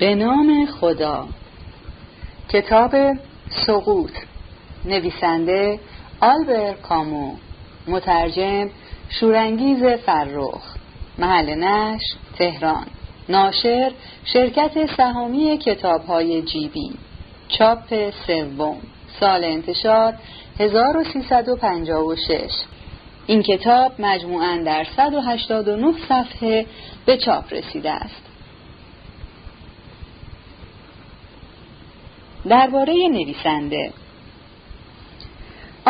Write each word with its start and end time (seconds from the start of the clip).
به 0.00 0.14
نام 0.14 0.66
خدا. 0.66 1.28
کتاب 2.48 2.94
سقوط. 3.66 4.10
نویسنده 4.84 5.80
آلبر 6.20 6.72
کامو. 6.72 7.34
مترجم 7.88 8.70
شورانگیز 9.08 9.84
فرخ. 9.84 10.76
محل 11.18 11.54
نش 11.54 12.00
تهران. 12.38 12.86
ناشر 13.28 13.92
شرکت 14.24 14.96
سهامی 14.96 15.58
کتاب 15.58 16.04
های 16.04 16.42
جیبی. 16.42 16.92
چاپ 17.48 18.10
سوم. 18.26 18.76
سال 19.20 19.44
انتشار 19.44 20.14
1356 20.58 22.50
این 23.26 23.42
کتاب 23.42 23.92
مجموعاً 23.98 24.62
در 24.66 24.86
189 24.96 25.94
صفحه 26.08 26.66
به 27.06 27.16
چاپ 27.16 27.52
رسیده 27.52 27.90
است. 27.90 28.29
درباره 32.48 33.08
نویسنده. 33.08 33.92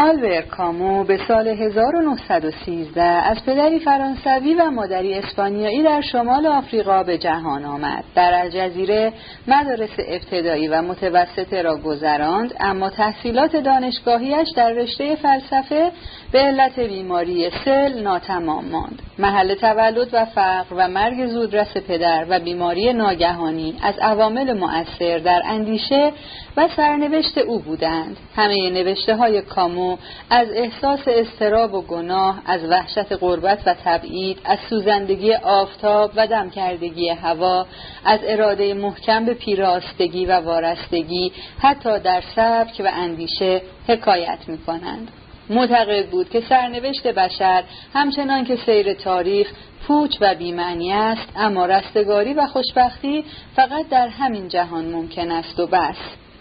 آلبر 0.01 0.41
کامو 0.41 1.05
به 1.05 1.21
سال 1.29 1.49
1913 1.49 3.03
از 3.03 3.45
پدری 3.47 3.79
فرانسوی 3.79 4.55
و 4.55 4.71
مادری 4.71 5.15
اسپانیایی 5.15 5.83
در 5.83 6.01
شمال 6.01 6.47
آفریقا 6.47 7.03
به 7.03 7.19
جهان 7.19 7.65
آمد. 7.65 8.05
در 8.15 8.35
الجزیره 8.35 9.13
مدارس 9.49 9.91
ابتدایی 10.09 10.69
و 10.69 10.83
متوسطه 10.83 11.63
را 11.63 11.77
گذراند 11.77 12.55
اما 12.61 12.91
تحصیلات 12.91 13.57
دانشگاهیش 13.57 14.49
در 14.57 14.71
رشته 14.71 15.17
فلسفه 15.17 15.93
به 16.33 16.39
علت 16.39 16.81
بیماری 16.81 17.51
سل 17.65 18.03
ناتمام 18.03 18.65
ماند. 18.65 19.03
محل 19.19 19.55
تولد 19.55 20.09
و 20.13 20.25
فقر 20.25 20.75
و 20.77 20.89
مرگ 20.89 21.27
زودرس 21.27 21.77
پدر 21.77 22.27
و 22.29 22.41
بیماری 22.41 22.93
ناگهانی 22.93 23.75
از 23.83 23.95
عوامل 23.99 24.53
مؤثر 24.53 25.19
در 25.19 25.43
اندیشه 25.45 26.13
و 26.57 26.69
سرنوشت 26.77 27.39
او 27.39 27.59
بودند. 27.59 28.17
همه 28.37 28.71
نوشته 28.71 29.17
های 29.17 29.43
کامو 29.43 29.90
از 30.31 30.49
احساس 30.51 31.01
استراب 31.07 31.75
و 31.75 31.83
گناه، 31.83 32.43
از 32.47 32.65
وحشت 32.65 33.13
غربت 33.21 33.59
و 33.67 33.75
تبعید، 33.85 34.39
از 34.45 34.59
سوزندگی 34.71 35.35
آفتاب 35.35 36.11
و 36.17 36.27
دمکردگی 36.27 37.09
هوا، 37.09 37.67
از 38.05 38.21
اراده 38.23 38.75
محکم 38.75 39.25
به 39.25 39.35
پیراستگی 39.35 40.27
و 40.27 40.33
وارستگی، 40.33 41.33
حتی 41.59 41.99
در 41.99 42.23
سبک 42.37 42.83
و 42.85 42.91
اندیشه 42.93 43.63
حکایت 43.89 44.39
می 44.47 44.59
کنند. 44.59 45.09
معتقد 45.51 46.07
بود 46.07 46.31
که 46.31 46.41
سرنوشت 46.49 47.07
بشر 47.07 47.65
همچنان 47.95 48.45
که 48.45 48.57
سیر 48.57 48.95
تاریخ 48.95 49.53
پوچ 49.87 50.17
و 50.21 50.35
بیمعنی 50.35 50.93
است 50.93 51.29
اما 51.37 51.67
رستگاری 51.67 52.35
و 52.35 52.47
خوشبختی 52.47 53.25
فقط 53.57 53.89
در 53.89 54.09
همین 54.09 54.49
جهان 54.49 54.85
ممکن 54.85 55.31
است 55.31 55.61
و 55.61 55.67
بس 55.67 55.97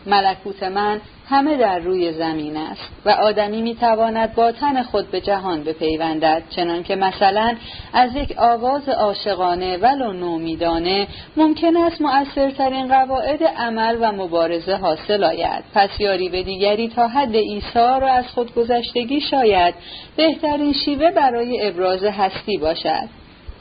ملکوت 0.05 0.63
من 0.63 1.01
همه 1.29 1.57
در 1.57 1.79
روی 1.79 2.13
زمین 2.13 2.57
است 2.57 2.91
و 3.05 3.09
آدمی 3.09 3.61
می‌تواند 3.61 4.35
با 4.35 4.51
تن 4.51 4.83
خود 4.83 5.11
به 5.11 5.21
جهان 5.21 5.63
بپیوندد 5.63 6.43
چنان 6.49 6.83
که 6.83 6.95
مثلا 6.95 7.55
از 7.93 8.15
یک 8.15 8.37
آواز 8.37 8.89
عاشقانه 8.89 9.77
ولو 9.77 10.13
نومیدانه 10.13 11.07
ممکن 11.37 11.77
است 11.77 12.01
مؤثرترین 12.01 12.87
قواعد 12.87 13.43
عمل 13.43 13.97
و 14.01 14.11
مبارزه 14.11 14.75
حاصل 14.75 15.23
آید. 15.23 15.63
پس 15.73 15.89
یاری 15.99 16.29
به 16.29 16.43
دیگری 16.43 16.87
تا 16.87 17.07
حد 17.07 17.35
ایثار 17.35 18.03
و 18.03 18.07
از 18.07 18.27
خودگذشتگی 18.27 19.21
شاید 19.21 19.75
بهترین 20.15 20.73
شیوه 20.73 21.11
برای 21.11 21.67
ابراز 21.67 22.03
هستی 22.03 22.57
باشد. 22.57 23.09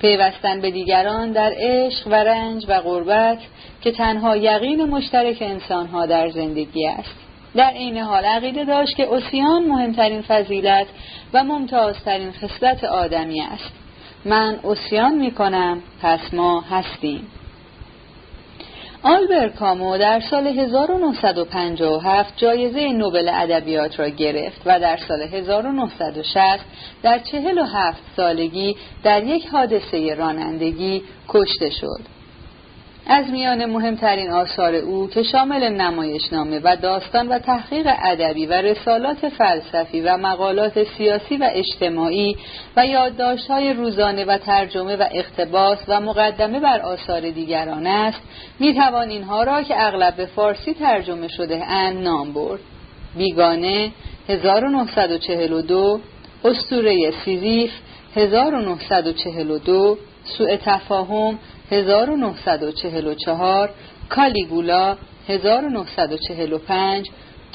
پیوستن 0.00 0.60
به 0.60 0.70
دیگران 0.70 1.32
در 1.32 1.52
عشق 1.56 2.06
و 2.06 2.14
رنج 2.14 2.64
و 2.68 2.80
غربت 2.80 3.38
که 3.80 3.92
تنها 3.92 4.36
یقین 4.36 4.84
مشترک 4.84 5.36
انسانها 5.41 6.06
در 6.06 6.28
زندگی 6.28 6.86
است. 6.86 7.14
در 7.54 7.72
این 7.72 7.98
حال 7.98 8.24
عقیده 8.24 8.64
داشت 8.64 8.96
که 8.96 9.02
اوسیان 9.02 9.64
مهمترین 9.64 10.22
فضیلت 10.22 10.86
و 11.32 11.44
ممتازترین 11.44 12.32
خصلت 12.32 12.84
آدمی 12.84 13.41
است. 13.41 13.72
من 14.25 14.59
اوسیان 14.62 15.14
می 15.14 15.31
کنم 15.31 15.82
پس 16.03 16.34
ما 16.34 16.60
هستیم. 16.60 17.26
آلبر 19.03 19.48
کامو 19.48 19.98
در 19.98 20.20
سال 20.20 20.47
1957 20.47 22.36
جایزه 22.36 22.88
نوبل 22.88 23.28
ادبیات 23.28 24.00
را 24.00 24.09
گرفت 24.09 24.62
و 24.66 24.81
در 24.81 24.97
سال 25.09 25.22
1960 25.22 26.64
در 27.03 27.19
47 27.19 28.03
سالگی 28.16 28.76
در 29.03 29.25
یک 29.25 29.47
حادثه 29.47 30.14
رانندگی 30.14 31.03
کشته 31.28 31.70
شد. 31.70 32.17
از 33.10 33.30
میان 33.30 33.66
مهمترین 33.66 34.30
آثار 34.30 34.74
او 34.74 35.08
که 35.08 35.22
شامل 35.22 35.69
نمایشنامه 35.69 36.60
و 36.64 36.76
داستان 36.76 37.28
و 37.28 37.38
تحقیق 37.38 37.86
ادبی 38.02 38.46
و 38.46 38.52
رسالات 38.52 39.28
فلسفی 39.28 40.00
و 40.00 40.16
مقالات 40.16 40.84
سیاسی 40.84 41.36
و 41.36 41.50
اجتماعی 41.52 42.36
و 42.76 42.86
یادداشت‌های 42.86 43.72
روزانه 43.72 44.24
و 44.24 44.38
ترجمه 44.38 44.97
و 44.97 45.04
اقتباس 45.10 45.78
و 45.88 46.00
مقدمه 46.00 46.60
بر 46.60 46.80
آثار 46.80 47.20
دیگران 47.20 47.86
است 47.86 48.20
می‌توان 48.58 49.08
اینها 49.08 49.42
را 49.42 49.62
که 49.62 49.86
اغلب 49.86 50.16
به 50.16 50.26
فارسی 50.26 50.74
ترجمه 50.74 51.28
شده 51.28 51.66
اند 51.66 52.04
نام 52.04 52.32
برد. 52.32 52.60
بیگانه 53.16 53.91
1942 54.28 56.00
استوره 56.44 57.10
سیزیف 57.24 57.70
1942 58.18 59.98
سوء 60.24 60.56
تفاهم 60.56 61.38
1944 61.70 63.70
کالیگولا 64.08 64.96
1945 65.28 67.10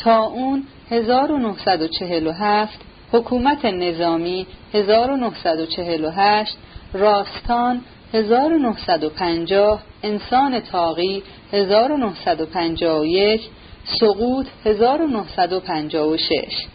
اون 0.06 0.64
1947 0.92 2.80
حکومت 3.14 3.66
نظامی 3.66 4.48
1948 4.74 6.58
راستان 6.94 7.82
1950 8.14 9.84
انسان 10.04 10.60
تاقی 10.60 11.24
1951 11.54 13.42
سقوط 14.00 14.48
1956 14.66 16.66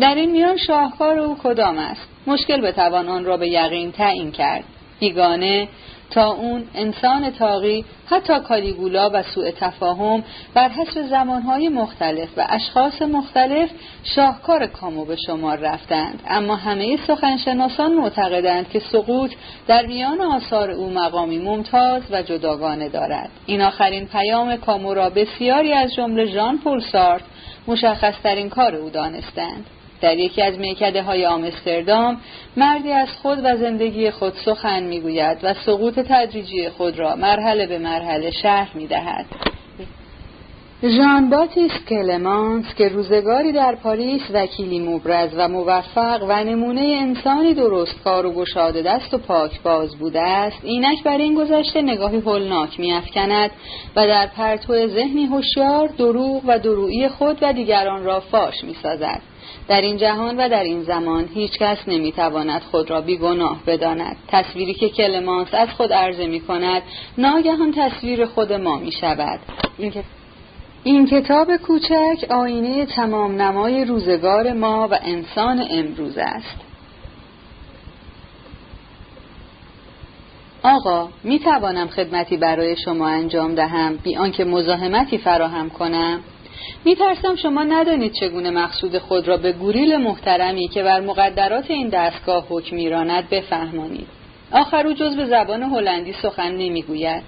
در 0.00 0.14
این 0.14 0.30
میان 0.30 0.56
شاهکار 0.56 1.18
او 1.18 1.36
کدام 1.42 1.78
است؟ 1.78 2.11
مشکل 2.26 2.60
بتوان 2.60 3.08
آن 3.08 3.24
را 3.24 3.36
به 3.36 3.48
یقین 3.48 3.92
تعیین 3.92 4.32
کرد. 4.32 4.64
بیگانه 5.00 5.68
تا 6.10 6.30
اون 6.30 6.64
انسان 6.74 7.30
تاقی 7.30 7.84
حتی 8.06 8.40
کالیگولا 8.40 9.10
و 9.14 9.22
سوء 9.22 9.50
تفاهم 9.50 10.24
بر 10.54 10.68
حسب 10.68 11.06
زمانهای 11.06 11.68
مختلف 11.68 12.28
و 12.36 12.46
اشخاص 12.48 13.02
مختلف 13.02 13.70
شاهکار 14.04 14.66
کامو 14.66 15.04
به 15.04 15.16
شمار 15.26 15.58
رفتند. 15.58 16.22
اما 16.28 16.56
همه 16.56 16.98
سخنشناسان 17.06 17.94
معتقدند 17.94 18.68
که 18.68 18.80
سقوط 18.92 19.30
در 19.66 19.86
میان 19.86 20.20
آثار 20.20 20.70
او 20.70 20.90
مقامی 20.90 21.38
ممتاز 21.38 22.02
و 22.10 22.22
جداگانه 22.22 22.88
دارد. 22.88 23.30
این 23.46 23.62
آخرین 23.62 24.06
پیام 24.06 24.56
کامو 24.56 24.94
را 24.94 25.10
بسیاری 25.10 25.72
از 25.72 25.94
جمله 25.94 26.26
ژان 26.26 26.58
پل 26.58 26.80
سارت 26.80 27.22
مشخصترین 27.66 28.48
کار 28.48 28.74
او 28.74 28.90
دانستند. 28.90 29.66
در 30.02 30.18
یکی 30.18 30.42
از 30.42 30.58
میکده 30.58 31.02
های 31.02 31.26
آمستردام 31.26 32.20
مردی 32.56 32.92
از 32.92 33.08
خود 33.22 33.38
و 33.44 33.56
زندگی 33.56 34.10
خود 34.10 34.32
سخن 34.44 34.82
می‌گوید 34.82 35.38
و 35.42 35.54
سقوط 35.54 36.00
تدریجی 36.00 36.68
خود 36.68 36.98
را 36.98 37.16
مرحله 37.16 37.66
به 37.66 37.78
مرحله 37.78 38.30
شرح 38.30 38.76
می‌دهد. 38.76 39.26
ژان 40.84 41.30
باتیس 41.30 41.72
کلمانس 41.88 42.74
که 42.74 42.88
روزگاری 42.88 43.52
در 43.52 43.74
پاریس 43.74 44.22
وکیلی 44.34 44.80
مبرز 44.80 45.30
و 45.36 45.48
موفق 45.48 46.22
و 46.28 46.44
نمونه 46.44 46.96
انسانی 47.00 47.54
درستکار 47.54 48.26
و 48.26 48.32
گشاده 48.32 48.82
دست 48.82 49.14
و 49.14 49.18
پاک 49.18 49.62
باز 49.62 49.96
بوده 49.96 50.20
است 50.20 50.60
اینک 50.62 51.02
بر 51.02 51.18
این 51.18 51.34
گذشته 51.34 51.82
نگاهی 51.82 52.18
هولناک 52.18 52.80
میافکند 52.80 53.50
و 53.96 54.06
در 54.06 54.26
پرتو 54.26 54.88
ذهنی 54.88 55.24
هوشیار 55.24 55.88
دروغ 55.88 56.42
و 56.46 56.58
درویی 56.58 57.08
خود 57.08 57.38
و 57.42 57.52
دیگران 57.52 58.04
را 58.04 58.20
فاش 58.20 58.64
می‌سازد. 58.64 59.31
در 59.68 59.80
این 59.80 59.96
جهان 59.96 60.36
و 60.36 60.48
در 60.48 60.62
این 60.62 60.82
زمان 60.82 61.28
هیچ 61.34 61.58
کس 61.58 61.78
نمی‌تواند 61.86 62.62
خود 62.62 62.90
را 62.90 63.00
بیگناه 63.00 63.58
بداند. 63.66 64.16
تصویری 64.28 64.74
که 64.74 64.88
کلمانس 64.88 65.48
از 65.52 65.68
خود 65.68 65.92
عرضه 65.92 66.26
می 66.26 66.40
کند 66.40 66.82
ناگهان 67.18 67.72
تصویر 67.76 68.26
خود 68.26 68.52
ما 68.52 68.76
می 68.76 68.92
شود 68.92 69.40
این 70.84 71.06
کتاب 71.06 71.56
کوچک 71.56 72.26
آینه 72.30 72.86
تمام 72.86 73.42
نمای 73.42 73.84
روزگار 73.84 74.52
ما 74.52 74.88
و 74.90 74.98
انسان 75.02 75.66
امروز 75.70 76.18
است. 76.18 76.56
آقا 80.62 81.08
می 81.24 81.38
توانم 81.38 81.88
خدمتی 81.88 82.36
برای 82.36 82.76
شما 82.76 83.08
انجام 83.08 83.54
دهم 83.54 83.96
بی 83.96 84.16
آنکه 84.16 84.44
مزاحمتی 84.44 85.18
فراهم 85.18 85.70
کنم؟ 85.70 86.20
میترسم 86.84 87.36
شما 87.36 87.62
ندانید 87.62 88.12
چگونه 88.12 88.50
مقصود 88.50 88.98
خود 88.98 89.28
را 89.28 89.36
به 89.36 89.52
گوریل 89.52 89.96
محترمی 89.96 90.68
که 90.68 90.82
بر 90.82 91.00
مقدرات 91.00 91.70
این 91.70 91.88
دستگاه 91.88 92.46
حکم 92.48 92.76
میراند 92.76 93.28
بفهمانید. 93.30 94.06
آخر 94.52 94.86
او 94.86 94.92
جز 94.92 95.16
به 95.16 95.26
زبان 95.26 95.62
هلندی 95.62 96.12
سخن 96.12 96.52
نمی‌گوید. 96.52 97.22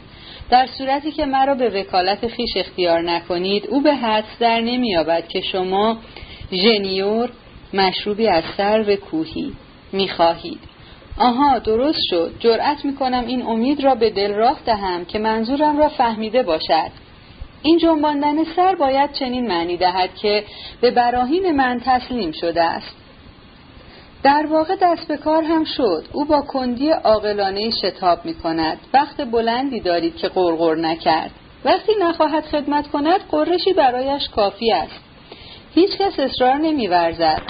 در 0.50 0.66
صورتی 0.66 1.12
که 1.12 1.26
مرا 1.26 1.54
به 1.54 1.70
وکالت 1.80 2.26
خیش 2.26 2.56
اختیار 2.56 3.02
نکنید 3.02 3.66
او 3.66 3.80
به 3.80 3.94
حدس 3.94 4.38
در 4.40 4.60
نمییابد 4.60 5.28
که 5.28 5.40
شما 5.40 5.98
ژنیور 6.52 7.30
مشروبی 7.74 8.28
از 8.28 8.44
سر 8.56 8.84
و 8.88 8.96
کوهی 8.96 9.52
می‌خواهید. 9.92 10.60
آها 11.18 11.58
درست 11.58 11.98
شد. 12.10 12.32
جرأت 12.40 12.84
می‌کنم 12.84 13.24
این 13.26 13.42
امید 13.42 13.84
را 13.84 13.94
به 13.94 14.10
دل 14.10 14.34
راه 14.34 14.60
دهم 14.66 15.04
که 15.04 15.18
منظورم 15.18 15.78
را 15.78 15.88
فهمیده 15.88 16.42
باشد. 16.42 17.03
این 17.66 17.78
جنباندن 17.78 18.44
سر 18.56 18.74
باید 18.74 19.12
چنین 19.12 19.46
معنی 19.46 19.76
دهد 19.76 20.14
که 20.14 20.44
به 20.80 20.90
براهین 20.90 21.56
من 21.56 21.80
تسلیم 21.84 22.32
شده 22.32 22.62
است. 22.62 22.96
در 24.22 24.46
واقع 24.50 24.76
دست 24.82 25.08
به 25.08 25.16
کار 25.16 25.42
هم 25.42 25.64
شد. 25.64 26.04
او 26.12 26.24
با 26.24 26.40
کندی 26.40 26.90
عاقلانه 26.90 27.70
شتاب 27.70 28.24
می 28.24 28.34
کند. 28.34 28.78
وقت 28.94 29.30
بلندی 29.30 29.80
دارید 29.80 30.16
که 30.16 30.28
قرقر 30.28 30.74
نکرد. 30.74 31.30
وقتی 31.64 31.92
نخواهد 32.00 32.44
خدمت 32.44 32.88
کند 32.88 33.20
قرشی 33.30 33.72
برایش 33.72 34.28
کافی 34.28 34.72
است. 34.72 35.00
هیچ 35.74 35.90
کس 35.98 36.18
اصرار 36.18 36.56
نمی 36.56 36.86
ورزد. 36.86 37.42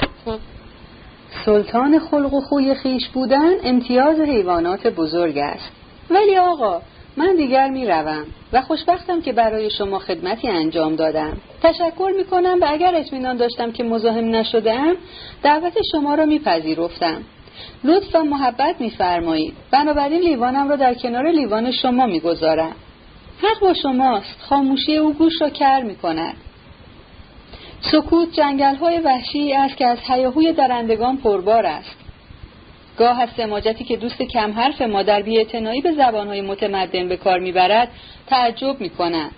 سلطان 1.44 1.98
خلق 1.98 2.34
و 2.34 2.40
خوی 2.40 2.74
خیش 2.74 3.08
بودن 3.08 3.52
امتیاز 3.64 4.20
حیوانات 4.20 4.86
بزرگ 4.86 5.38
است. 5.38 5.72
ولی 6.10 6.36
آقا 6.36 6.80
من 7.16 7.36
دیگر 7.36 7.68
می 7.68 7.86
روم 7.86 8.26
و 8.52 8.60
خوشبختم 8.60 9.22
که 9.22 9.32
برای 9.32 9.70
شما 9.70 9.98
خدمتی 9.98 10.48
انجام 10.48 10.96
دادم. 10.96 11.36
تشکر 11.62 12.12
می 12.16 12.24
کنم 12.24 12.58
و 12.60 12.66
اگر 12.68 12.94
اطمینان 12.94 13.36
داشتم 13.36 13.72
که 13.72 13.84
مزاحم 13.84 14.34
نشدم 14.34 14.96
دعوت 15.42 15.72
شما 15.92 16.14
را 16.14 16.24
میپذیرفتم. 16.24 17.22
لطف 17.84 18.14
و 18.14 18.22
محبت 18.22 18.80
میفرمایید. 18.80 19.54
بنابراین 19.70 20.20
لیوانم 20.20 20.68
را 20.68 20.76
در 20.76 20.94
کنار 20.94 21.30
لیوان 21.30 21.70
شما 21.70 22.06
می‌گذارم. 22.06 22.74
حق 23.42 23.60
با 23.60 23.74
شماست. 23.74 24.36
خاموشی 24.40 24.96
او 24.96 25.12
گوش 25.12 25.40
را 25.40 25.48
کر 25.48 25.82
می 25.82 25.96
کند 25.96 26.34
سکوت 27.92 28.32
جنگل 28.32 28.74
های 28.74 28.98
وحشی 28.98 29.52
است 29.52 29.76
که 29.76 29.86
از 29.86 29.98
حیاهوی 29.98 30.52
درندگان 30.52 31.16
پربار 31.16 31.66
است. 31.66 32.03
گاه 32.98 33.20
از 33.20 33.28
سماجتی 33.36 33.84
که 33.84 33.96
دوست 33.96 34.22
کم 34.22 34.52
حرف 34.52 34.82
ما 34.82 35.02
در 35.02 35.22
بیاعتنایی 35.22 35.80
به 35.80 35.92
زبانهای 35.92 36.40
متمدن 36.40 37.08
به 37.08 37.16
کار 37.16 37.38
می‌برد 37.38 37.88
تعجب 38.26 38.80
می‌کنم 38.80 39.30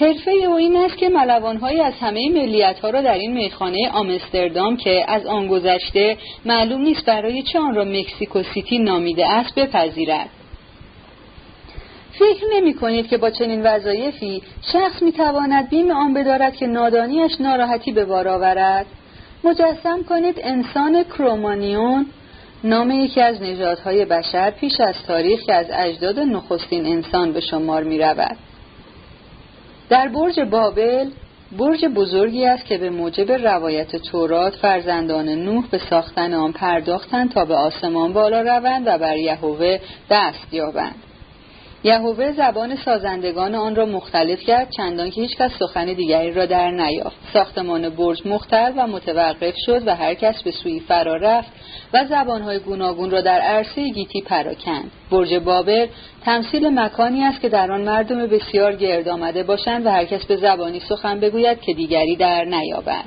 حرفه 0.00 0.30
او 0.30 0.54
این 0.54 0.76
است 0.76 0.96
که 0.96 1.08
ملوانهایی 1.08 1.80
از 1.80 1.94
همه 2.00 2.28
ملیت 2.28 2.78
ها 2.78 2.90
را 2.90 3.02
در 3.02 3.14
این 3.14 3.32
میخانه 3.32 3.90
آمستردام 3.92 4.76
که 4.76 5.04
از 5.08 5.26
آن 5.26 5.48
گذشته 5.48 6.16
معلوم 6.44 6.80
نیست 6.80 7.04
برای 7.04 7.42
چه 7.42 7.58
آن 7.58 7.74
را 7.74 7.84
مکسیکو 7.84 8.42
سیتی 8.42 8.78
نامیده 8.78 9.26
است 9.26 9.54
بپذیرد. 9.54 10.28
فکر 12.12 12.44
نمی 12.56 12.74
کنید 12.74 13.08
که 13.08 13.16
با 13.16 13.30
چنین 13.30 13.62
وظایفی 13.62 14.42
شخص 14.72 15.02
می 15.02 15.12
تواند 15.12 15.70
بیم 15.70 15.90
آن 15.90 16.14
بدارد 16.14 16.56
که 16.56 16.66
نادانیش 16.66 17.32
ناراحتی 17.40 17.92
به 17.92 18.04
بار 18.04 18.28
آورد؟ 18.28 18.86
مجسم 19.44 20.02
کنید 20.08 20.40
انسان 20.42 21.04
کرومانیون 21.04 22.06
نام 22.66 22.90
یکی 22.90 23.20
از 23.20 23.42
نژادهای 23.42 24.04
بشر 24.04 24.50
پیش 24.50 24.80
از 24.80 24.94
تاریخ 25.06 25.40
که 25.40 25.54
از 25.54 25.66
اجداد 25.72 26.18
نخستین 26.18 26.86
انسان 26.86 27.32
به 27.32 27.40
شمار 27.40 27.82
می 27.84 27.98
رود. 27.98 28.36
در 29.88 30.08
برج 30.08 30.40
بابل 30.40 31.10
برج 31.58 31.84
بزرگی 31.84 32.46
است 32.46 32.64
که 32.64 32.78
به 32.78 32.90
موجب 32.90 33.32
روایت 33.32 33.96
تورات 33.96 34.56
فرزندان 34.56 35.28
نوح 35.28 35.64
به 35.70 35.78
ساختن 35.90 36.34
آن 36.34 36.52
پرداختند 36.52 37.32
تا 37.32 37.44
به 37.44 37.54
آسمان 37.54 38.12
بالا 38.12 38.40
روند 38.40 38.86
و 38.86 38.98
بر 38.98 39.16
یهوه 39.16 39.78
دست 40.10 40.54
یابند 40.54 41.05
یهوه 41.86 42.32
زبان 42.32 42.76
سازندگان 42.76 43.54
آن 43.54 43.76
را 43.76 43.86
مختلف 43.86 44.40
کرد 44.40 44.70
چندان 44.70 45.10
که 45.10 45.20
هیچکس 45.20 45.50
سخن 45.58 45.84
دیگری 45.84 46.32
را 46.32 46.46
در 46.46 46.70
نیافت. 46.70 47.16
ساختمان 47.32 47.88
برج 47.88 48.26
مختل 48.26 48.72
و 48.76 48.86
متوقف 48.86 49.54
شد 49.66 49.86
و 49.86 49.94
هر 49.94 50.14
کس 50.14 50.42
به 50.42 50.50
سوی 50.50 50.80
فرا 50.80 51.16
رفت 51.16 51.48
و 51.92 52.04
زبانهای 52.04 52.58
گوناگون 52.58 53.10
را 53.10 53.20
در 53.20 53.40
عرصه 53.40 53.88
گیتی 53.88 54.20
پراکند. 54.20 54.90
برج 55.10 55.34
بابل 55.34 55.86
تمثیل 56.24 56.68
مکانی 56.78 57.24
است 57.24 57.40
که 57.40 57.48
در 57.48 57.72
آن 57.72 57.80
مردم 57.80 58.26
بسیار 58.26 58.76
گرد 58.76 59.08
آمده 59.08 59.42
باشند 59.42 59.86
و 59.86 59.90
هر 59.90 60.04
کس 60.04 60.24
به 60.24 60.36
زبانی 60.36 60.80
سخن 60.80 61.20
بگوید 61.20 61.60
که 61.60 61.74
دیگری 61.74 62.16
در 62.16 62.44
نیابد. 62.44 63.04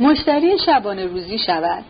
مشتری 0.00 0.58
شبانه 0.66 1.06
روزی 1.06 1.38
شود. 1.38 1.84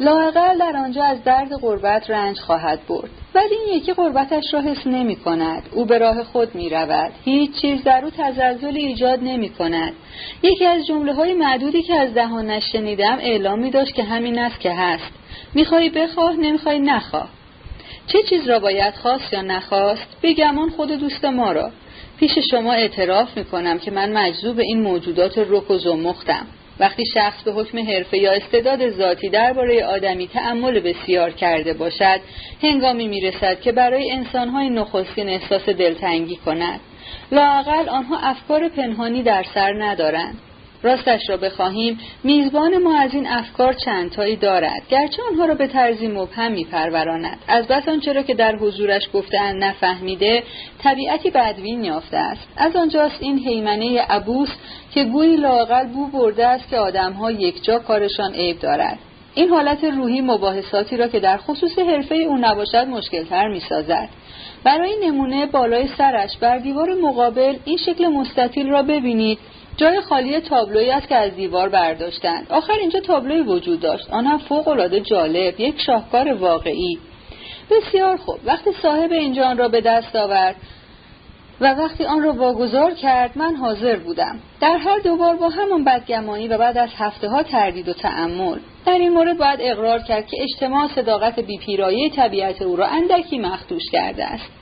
لاقل 0.00 0.58
در 0.58 0.76
آنجا 0.76 1.04
از 1.04 1.24
درد 1.24 1.48
غربت 1.62 2.10
رنج 2.10 2.38
خواهد 2.38 2.80
برد. 2.88 3.10
ولی 3.34 3.54
این 3.54 3.78
یکی 3.78 3.92
غربتش 3.92 4.54
را 4.54 4.60
حس 4.60 4.86
نمی 4.86 5.16
کند. 5.16 5.62
او 5.72 5.84
به 5.84 5.98
راه 5.98 6.24
خود 6.24 6.54
می 6.54 6.68
رود. 6.68 7.12
هیچ 7.24 7.60
چیز 7.60 7.84
در 7.84 8.04
او 8.04 8.10
تزلزلی 8.10 8.86
ایجاد 8.86 9.18
نمی 9.22 9.48
کند. 9.48 9.92
یکی 10.42 10.66
از 10.66 10.86
جمله 10.86 11.14
های 11.14 11.34
معدودی 11.34 11.82
که 11.82 11.94
از 11.94 12.14
دهانش 12.14 12.72
شنیدم 12.72 13.18
اعلام 13.20 13.58
می 13.58 13.70
داشت 13.70 13.94
که 13.94 14.02
همین 14.02 14.38
است 14.38 14.60
که 14.60 14.72
هست. 14.72 15.12
می‌خوای 15.54 15.88
بخواه 15.88 16.36
نمی‌خوای 16.36 16.78
نخواه. 16.78 17.28
چه 18.06 18.22
چیز 18.22 18.48
را 18.48 18.58
باید 18.58 18.94
خواست 18.94 19.32
یا 19.32 19.42
نخواست؟ 19.42 20.06
بگمان 20.22 20.70
خود 20.70 20.92
دوست 20.92 21.24
ما 21.24 21.52
را. 21.52 21.70
پیش 22.18 22.38
شما 22.50 22.72
اعتراف 22.72 23.36
می 23.36 23.44
کنم 23.44 23.78
که 23.78 23.90
من 23.90 24.12
مجذوب 24.12 24.58
این 24.58 24.82
موجودات 24.82 25.38
رک 25.38 25.70
و 25.70 25.78
زمختم. 25.78 26.46
وقتی 26.80 27.06
شخص 27.14 27.42
به 27.42 27.52
حکم 27.52 27.78
حرفه 27.78 28.18
یا 28.18 28.32
استعداد 28.32 28.90
ذاتی 28.90 29.28
درباره 29.28 29.84
آدمی 29.84 30.28
تأمل 30.28 30.80
بسیار 30.80 31.30
کرده 31.30 31.72
باشد 31.72 32.20
هنگامی 32.62 33.08
می‌رسد 33.08 33.60
که 33.60 33.72
برای 33.72 34.10
انسانهای 34.10 34.70
نخستین 34.70 35.28
احساس 35.28 35.68
دلتنگی 35.68 36.36
کند. 36.36 36.80
لاقل 37.32 37.88
آنها 37.88 38.18
افکار 38.18 38.68
پنهانی 38.68 39.22
در 39.22 39.44
سر 39.54 39.72
ندارند. 39.72 40.38
راستش 40.82 41.20
را 41.28 41.36
بخواهیم 41.36 41.98
میزبان 42.24 42.78
ما 42.78 42.98
از 43.00 43.14
این 43.14 43.26
افکار 43.26 43.72
چندتایی 43.72 44.36
دارد 44.36 44.82
گرچه 44.88 45.22
آنها 45.30 45.44
را 45.44 45.54
به 45.54 45.66
طرزی 45.66 46.08
مبهم 46.08 46.52
میپروراند. 46.52 47.38
از 47.48 47.66
بس 47.68 47.88
آنچه 47.88 48.12
را 48.12 48.22
که 48.22 48.34
در 48.34 48.56
حضورش 48.56 49.02
گفتهاند 49.14 49.64
نفهمیده 49.64 50.42
طبیعتی 50.82 51.30
بدوین 51.30 51.84
یافته 51.84 52.16
است. 52.16 52.48
از 52.56 52.76
آنجاست 52.76 53.16
این 53.20 53.38
حیمنه 53.38 54.00
ابوس 54.08 54.48
که 54.94 55.04
گویی 55.04 55.36
لاقل 55.36 55.86
بو 55.86 56.06
برده 56.06 56.46
است 56.46 56.68
که 56.68 56.78
آدمها 56.78 57.30
یکجا 57.30 57.78
کارشان 57.78 58.34
عیب 58.34 58.58
دارد. 58.58 58.98
این 59.34 59.48
حالت 59.48 59.84
روحی 59.84 60.20
مباحثاتی 60.20 60.96
را 60.96 61.08
که 61.08 61.20
در 61.20 61.36
خصوص 61.36 61.78
حرفه 61.78 62.14
او 62.14 62.36
نباشد 62.36 62.86
مشکلتر 62.86 63.48
می‌سازد. 63.48 64.08
برای 64.64 64.94
نمونه 65.06 65.46
بالای 65.46 65.88
سرش 65.98 66.36
بر 66.36 66.58
دیوار 66.58 66.94
مقابل 66.94 67.56
این 67.64 67.76
شکل 67.76 68.06
مستطیل 68.06 68.68
را 68.68 68.82
ببینید. 68.82 69.38
جای 69.78 70.00
خالی 70.00 70.40
تابلویی 70.40 70.90
است 70.90 71.08
که 71.08 71.16
از 71.16 71.34
دیوار 71.34 71.68
برداشتند. 71.68 72.46
آخر 72.50 72.72
اینجا 72.72 73.00
تابلوی 73.00 73.40
وجود 73.40 73.80
داشت. 73.80 74.10
آن 74.10 74.26
هم 74.26 74.38
فوق 74.38 74.68
العاده 74.68 75.00
جالب 75.00 75.60
یک 75.60 75.80
شاهکار 75.80 76.32
واقعی. 76.32 76.98
بسیار 77.70 78.16
خوب. 78.16 78.38
وقتی 78.44 78.70
صاحب 78.82 79.12
اینجا 79.12 79.44
آن 79.44 79.58
را 79.58 79.68
به 79.68 79.80
دست 79.80 80.16
آورد 80.16 80.56
و 81.60 81.74
وقتی 81.74 82.04
آن 82.04 82.22
را 82.22 82.32
واگذار 82.32 82.94
کرد 82.94 83.38
من 83.38 83.56
حاضر 83.56 83.96
بودم. 83.96 84.38
در 84.60 84.76
هر 84.76 84.98
دوبار 84.98 85.36
با 85.36 85.48
همان 85.48 85.84
بدگمانی 85.84 86.48
و 86.48 86.58
بعد 86.58 86.78
از 86.78 86.90
هفته 86.96 87.28
ها 87.28 87.42
تردید 87.42 87.88
و 87.88 87.92
تعمل 87.92 88.58
در 88.86 88.92
این 88.92 89.12
مورد 89.12 89.38
باید 89.38 89.58
اقرار 89.62 89.98
کرد 89.98 90.26
که 90.26 90.36
اجتماع 90.42 90.88
صداقت 90.94 91.40
بیپیرایه 91.40 92.10
طبیعت 92.10 92.62
او 92.62 92.76
را 92.76 92.86
اندکی 92.86 93.38
مخدوش 93.38 93.82
کرده 93.92 94.24
است. 94.24 94.57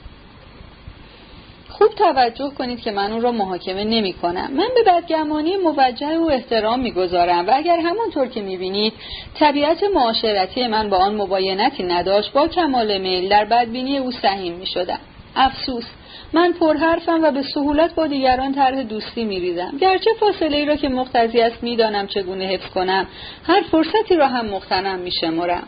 خوب 1.77 1.89
توجه 1.95 2.49
کنید 2.57 2.81
که 2.81 2.91
من 2.91 3.11
اون 3.11 3.21
را 3.21 3.31
محاکمه 3.31 3.83
نمی 3.83 4.13
کنم. 4.13 4.51
من 4.53 4.67
به 4.75 4.91
بدگمانی 4.91 5.57
موجه 5.57 6.17
و 6.17 6.29
احترام 6.31 6.79
می‌گذارم 6.79 7.47
و 7.47 7.51
اگر 7.55 7.79
همانطور 7.79 8.27
که 8.27 8.41
می‌بینید 8.41 8.93
طبیعت 9.39 9.83
معاشرتی 9.83 10.67
من 10.67 10.89
با 10.89 10.97
آن 10.97 11.15
مباینتی 11.15 11.83
نداشت 11.83 12.33
با 12.33 12.47
کمال 12.47 12.97
میل 12.97 13.29
در 13.29 13.45
بدبینی 13.45 13.97
او 13.97 14.11
سهیم 14.11 14.53
می 14.53 14.65
شدم. 14.65 14.99
افسوس 15.35 15.85
من 16.33 16.53
پرحرفم 16.53 17.23
و 17.23 17.31
به 17.31 17.43
سهولت 17.53 17.95
با 17.95 18.07
دیگران 18.07 18.53
طرح 18.53 18.83
دوستی 18.83 19.25
میریزم 19.25 19.77
گرچه 19.81 20.09
فاصله 20.19 20.57
ای 20.57 20.65
را 20.65 20.75
که 20.75 20.89
مقتضی 20.89 21.41
است 21.41 21.63
می‌دانم 21.63 22.07
چگونه 22.07 22.45
حفظ 22.45 22.69
کنم 22.69 23.07
هر 23.43 23.61
فرصتی 23.71 24.15
را 24.15 24.27
هم 24.27 24.45
مختنم 24.45 24.99
میشمرم 24.99 25.67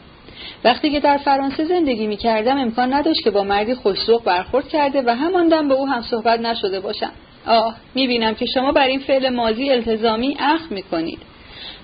وقتی 0.63 0.91
که 0.91 0.99
در 0.99 1.17
فرانسه 1.17 1.65
زندگی 1.65 2.07
می 2.07 2.17
کردم 2.17 2.57
امکان 2.57 2.93
نداشت 2.93 3.23
که 3.23 3.31
با 3.31 3.43
مردی 3.43 3.75
خوشسوق 3.75 4.23
برخورد 4.23 4.67
کرده 4.67 5.01
و 5.05 5.15
هماندم 5.15 5.67
به 5.67 5.73
او 5.73 5.87
هم 5.87 6.01
صحبت 6.01 6.39
نشده 6.39 6.79
باشم. 6.79 7.11
آه 7.47 7.75
می 7.95 8.07
بینم 8.07 8.35
که 8.35 8.45
شما 8.53 8.71
بر 8.71 8.87
این 8.87 8.99
فعل 8.99 9.29
مازی 9.29 9.71
التزامی 9.71 10.37
اخ 10.39 10.71
می 10.71 10.83
کنید 10.83 11.19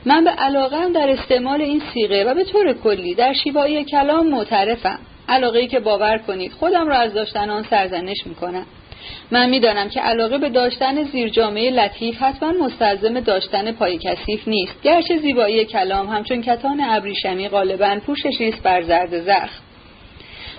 من 0.06 0.24
به 0.24 0.30
علاقم 0.30 0.94
در 0.94 1.10
استعمال 1.10 1.62
این 1.62 1.82
سیغه 1.94 2.24
و 2.24 2.34
به 2.34 2.44
طور 2.44 2.74
کلی 2.74 3.16
در 3.16 3.34
شیوایی 3.34 3.84
کلام 3.84 4.28
معترفم. 4.28 5.00
علاقه 5.30 5.68
که 5.68 5.80
باور 5.80 6.18
کنید 6.18 6.52
خودم 6.52 6.88
را 6.88 6.96
از 6.96 7.14
داشتن 7.14 7.50
آن 7.50 7.64
سرزنش 7.64 8.18
می 8.26 8.36
کنم 8.36 8.66
من 9.32 9.50
می‌دانم 9.50 9.90
که 9.90 10.02
علاقه 10.02 10.38
به 10.38 10.50
داشتن 10.50 11.04
زیر 11.04 11.30
جامعه 11.30 11.72
لطیف 11.72 12.22
حتما 12.22 12.52
مستلزم 12.52 13.20
داشتن 13.20 13.72
پای 13.72 13.98
کثیف 13.98 14.48
نیست. 14.48 14.82
گرچه 14.82 15.18
زیبایی 15.18 15.66
کلام 15.66 16.08
همچون 16.08 16.42
کتان 16.42 16.82
ابریشمی 16.82 17.50
غالبا 17.50 18.00
پوشش 18.06 18.42
نیست 18.42 18.64
بر 18.64 18.82
زرد 18.82 19.22
زخم. 19.22 19.62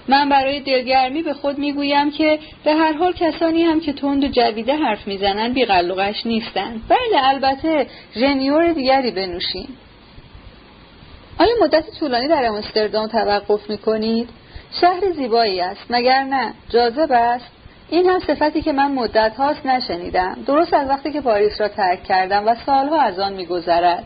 من 0.08 0.28
برای 0.28 0.60
دلگرمی 0.60 1.22
به 1.22 1.32
خود 1.32 1.58
می‌گویم 1.58 2.10
که 2.10 2.38
به 2.64 2.74
هر 2.74 2.92
حال 2.92 3.12
کسانی 3.12 3.62
هم 3.62 3.80
که 3.80 3.92
تند 3.92 4.24
و 4.24 4.28
جویده 4.28 4.76
حرف 4.76 5.08
می‌زنند 5.08 5.54
بیقلقش 5.54 6.26
نیستند. 6.26 6.80
بله 6.88 7.24
البته 7.28 7.86
ژنیور 8.14 8.72
دیگری 8.72 9.10
بنوشیم 9.10 9.68
آیا 11.38 11.52
مدت 11.62 11.84
طولانی 12.00 12.28
در 12.28 12.44
آمستردام 12.44 13.06
توقف 13.06 13.70
می‌کنید؟ 13.70 14.28
شهر 14.80 15.12
زیبایی 15.16 15.60
است 15.60 15.86
مگر 15.90 16.22
نه؟ 16.22 16.54
جاذب 16.68 17.12
است؟ 17.12 17.55
این 17.90 18.06
هم 18.06 18.20
صفتی 18.20 18.62
که 18.62 18.72
من 18.72 18.92
مدت 18.92 19.36
هاست 19.36 19.66
نشنیدم. 19.66 20.38
درست 20.46 20.74
از 20.74 20.88
وقتی 20.88 21.12
که 21.12 21.20
پاریس 21.20 21.60
را 21.60 21.68
ترک 21.68 22.04
کردم 22.04 22.46
و 22.46 22.54
سالها 22.66 23.00
از 23.00 23.18
آن 23.18 23.32
میگذرد. 23.32 24.04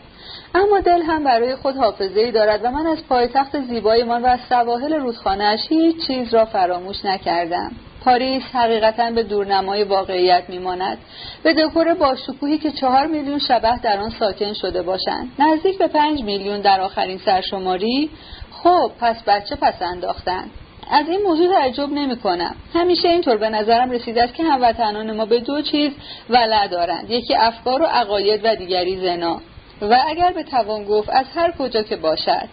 اما 0.55 0.79
دل 0.79 1.01
هم 1.01 1.23
برای 1.23 1.55
خود 1.55 1.75
حافظه 1.75 2.19
ای 2.19 2.31
دارد 2.31 2.65
و 2.65 2.71
من 2.71 2.87
از 2.87 3.07
پایتخت 3.09 3.59
زیبایمان 3.61 4.21
و 4.21 4.25
از 4.25 4.39
سواحل 4.49 4.93
رودخانهاش 4.93 5.59
هیچ 5.69 6.07
چیز 6.07 6.33
را 6.33 6.45
فراموش 6.45 7.05
نکردم. 7.05 7.71
پاریس 8.05 8.43
حقیقتا 8.53 9.11
به 9.11 9.23
دورنمای 9.23 9.83
واقعیت 9.83 10.43
میماند. 10.49 10.97
به 11.43 11.53
دکور 11.53 11.93
باشکوهی 11.93 12.57
که 12.57 12.71
چهار 12.71 13.07
میلیون 13.07 13.39
شبه 13.39 13.79
در 13.83 13.97
آن 13.97 14.09
ساکن 14.09 14.53
شده 14.53 14.81
باشند. 14.81 15.31
نزدیک 15.39 15.77
به 15.77 15.87
پنج 15.87 16.23
میلیون 16.23 16.61
در 16.61 16.81
آخرین 16.81 17.17
سرشماری. 17.17 18.09
خب 18.51 18.91
پس 18.99 19.23
بچه 19.27 19.55
پس 19.55 19.81
انداختن. 19.81 20.43
از 20.91 21.09
این 21.09 21.21
موضوع 21.21 21.47
تعجب 21.53 21.89
نمی 21.89 22.15
کنم 22.15 22.55
همیشه 22.73 23.07
اینطور 23.07 23.37
به 23.37 23.49
نظرم 23.49 23.91
رسیده 23.91 24.23
است 24.23 24.33
که 24.33 24.43
هموطنان 24.43 25.15
ما 25.15 25.25
به 25.25 25.39
دو 25.39 25.61
چیز 25.61 25.91
ولع 26.29 26.67
دارند. 26.67 27.11
یکی 27.11 27.35
افکار 27.35 27.81
و 27.81 27.85
عقاید 27.85 28.41
و 28.43 28.55
دیگری 28.55 28.97
زنا. 28.97 29.41
و 29.81 29.99
اگر 30.07 30.31
به 30.31 30.43
توان 30.43 30.83
گفت 30.83 31.09
از 31.09 31.25
هر 31.35 31.51
کجا 31.59 31.83
که 31.83 31.95
باشد. 31.95 32.47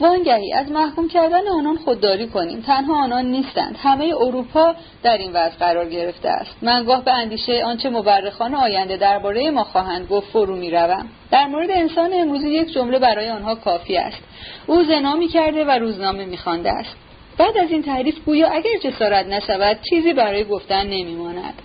وانگهی 0.00 0.52
از 0.52 0.70
محکوم 0.70 1.08
کردن 1.08 1.48
آنان 1.48 1.76
خودداری 1.76 2.26
کنیم. 2.26 2.60
تنها 2.60 3.04
آنان 3.04 3.24
نیستند. 3.26 3.76
همه 3.82 4.14
اروپا 4.20 4.74
در 5.02 5.18
این 5.18 5.32
وضع 5.32 5.56
قرار 5.56 5.88
گرفته 5.88 6.28
است. 6.28 6.56
من 6.62 6.84
گاه 6.84 7.04
به 7.04 7.12
اندیشه 7.12 7.64
آنچه 7.64 7.90
مورخان 7.90 8.54
آینده 8.54 8.96
درباره 8.96 9.50
ما 9.50 9.64
خواهند 9.64 10.08
گفت 10.08 10.28
فرو 10.28 10.56
می‌روم. 10.56 11.06
در 11.30 11.46
مورد 11.46 11.70
انسان 11.70 12.10
امروزی 12.14 12.48
یک 12.48 12.72
جمله 12.72 12.98
برای 12.98 13.30
آنها 13.30 13.54
کافی 13.54 13.96
است. 13.96 14.22
او 14.66 14.84
زنا 14.84 15.26
کرده 15.32 15.64
و 15.64 15.70
روزنامه 15.70 16.24
میخوانده 16.24 16.70
است. 16.70 16.96
بعد 17.38 17.58
از 17.58 17.70
این 17.70 17.82
تعریف 17.82 18.18
گویا 18.26 18.48
اگر 18.48 18.78
جسارت 18.84 19.26
نشود 19.26 19.78
چیزی 19.90 20.12
برای 20.12 20.44
گفتن 20.44 20.86
نمیماند 20.86 21.62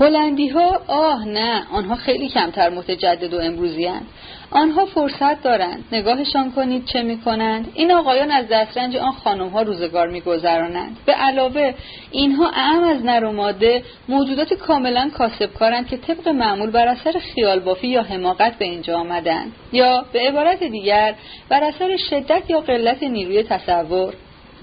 هلندی 0.00 0.48
ها 0.48 0.80
آه 0.86 1.28
نه 1.28 1.66
آنها 1.72 1.94
خیلی 1.94 2.28
کمتر 2.28 2.70
متجدد 2.70 3.34
و 3.34 3.38
امروزی 3.38 3.84
هند. 3.84 4.06
آنها 4.54 4.86
فرصت 4.86 5.42
دارند. 5.42 5.84
نگاهشان 5.92 6.52
کنید 6.52 6.86
چه 6.86 7.02
می 7.02 7.20
کنند 7.20 7.72
این 7.74 7.92
آقایان 7.92 8.30
از 8.30 8.46
دسترنج 8.50 8.96
آن 8.96 9.12
خانم 9.12 9.48
ها 9.48 9.62
روزگار 9.62 10.08
می 10.08 10.20
گذرانند 10.20 10.96
به 11.06 11.12
علاوه 11.12 11.74
اینها 12.10 12.50
اعم 12.50 12.84
از 12.84 13.04
نر 13.04 13.24
و 13.24 13.32
ماده 13.32 13.82
موجودات 14.08 14.54
کاملا 14.54 15.10
کاسبکارند 15.14 15.88
که 15.88 15.96
طبق 15.96 16.28
معمول 16.28 16.70
بر 16.70 16.88
اثر 16.88 17.18
خیال 17.18 17.60
بافی 17.60 17.88
یا 17.88 18.02
حماقت 18.02 18.58
به 18.58 18.64
اینجا 18.64 18.98
آمدند. 18.98 19.52
یا 19.72 20.04
به 20.12 20.20
عبارت 20.20 20.64
دیگر 20.64 21.14
بر 21.48 21.64
اثر 21.64 21.96
شدت 21.96 22.50
یا 22.50 22.60
قلت 22.60 23.02
نیروی 23.02 23.42
تصور. 23.42 24.14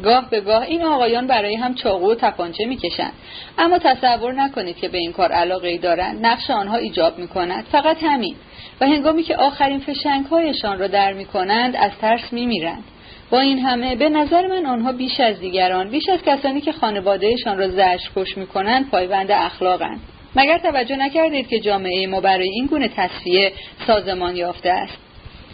گاه 0.03 0.29
به 0.29 0.41
گاه 0.41 0.61
این 0.61 0.83
آقایان 0.83 1.27
برای 1.27 1.55
هم 1.55 1.73
چاقو 1.73 2.11
و 2.11 2.15
تپانچه 2.15 2.65
می‌کشند. 2.65 3.13
اما 3.57 3.77
تصور 3.77 4.33
نکنید 4.33 4.77
که 4.77 4.87
به 4.87 4.97
این 4.97 5.11
کار 5.11 5.31
علاقه 5.31 5.67
ای 5.67 5.77
دارند. 5.77 6.25
نقش 6.25 6.49
آنها 6.49 6.77
ایجاب 6.77 7.19
می‌کند. 7.19 7.65
فقط 7.71 7.97
همین. 8.03 8.35
و 8.81 8.85
هنگامی 8.85 9.23
که 9.23 9.35
آخرین 9.35 9.79
فشنگ 9.79 10.25
هایشان 10.25 10.79
را 10.79 10.87
در 10.87 11.13
می‌کنند 11.13 11.75
از 11.75 11.91
ترس 12.01 12.33
میمیرند. 12.33 12.83
با 13.29 13.39
این 13.39 13.59
همه 13.59 13.95
به 13.95 14.09
نظر 14.09 14.47
من 14.47 14.65
آنها 14.65 14.91
بیش 14.91 15.19
از 15.19 15.39
دیگران 15.39 15.89
بیش 15.89 16.09
از 16.09 16.19
کسانی 16.25 16.61
که 16.61 16.71
خانوادهشان 16.71 17.57
را 17.57 17.67
زرش 17.67 18.09
کش 18.15 18.37
می‌کنند 18.37 18.89
پایبند 18.89 19.31
اخلاقند 19.31 19.99
مگر 20.35 20.57
توجه 20.57 20.95
نکردید 20.95 21.47
که 21.47 21.59
جامعه 21.59 22.07
ما 22.07 22.21
برای 22.21 22.49
این 22.49 22.65
گونه 22.65 22.87
تصفیه 22.87 23.53
سازمان 23.87 24.35
یافته 24.35 24.69
است؟ 24.69 25.10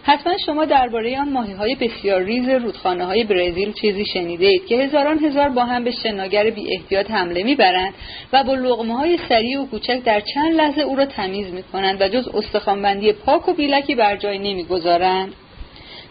حتما 0.08 0.38
شما 0.46 0.66
درباره 0.66 1.20
آن 1.20 1.30
ماهی 1.30 1.54
های 1.54 1.76
بسیار 1.76 2.22
ریز 2.22 2.50
رودخانه 2.50 3.06
های 3.06 3.24
برزیل 3.24 3.74
چیزی 3.74 4.06
شنیده 4.06 4.46
اید 4.46 4.66
که 4.66 4.76
هزاران 4.76 5.20
هزار 5.20 5.50
با 5.50 5.64
هم 5.64 5.84
به 5.84 5.92
شناگر 5.92 6.50
بی 6.50 6.74
احتیاط 6.74 7.12
حمله 7.12 7.44
می‌برند 7.44 7.94
و 8.34 8.44
با 8.44 8.54
لغمه 8.54 8.98
های 8.98 9.20
سریع 9.30 9.62
و 9.62 9.66
کوچک 9.66 10.04
در 10.04 10.20
چند 10.20 10.54
لحظه 10.54 10.82
او 10.82 10.96
را 10.96 11.06
تمیز 11.06 11.54
می 11.54 11.64
کنند 11.64 12.02
و 12.02 12.08
جز 12.08 12.28
استخوانبندی 12.28 13.14
پاک 13.14 13.50
و 13.50 13.54
بیلکی 13.54 13.96
بر 13.96 14.16
جای 14.16 14.40
نمی‌گذارند. 14.40 15.34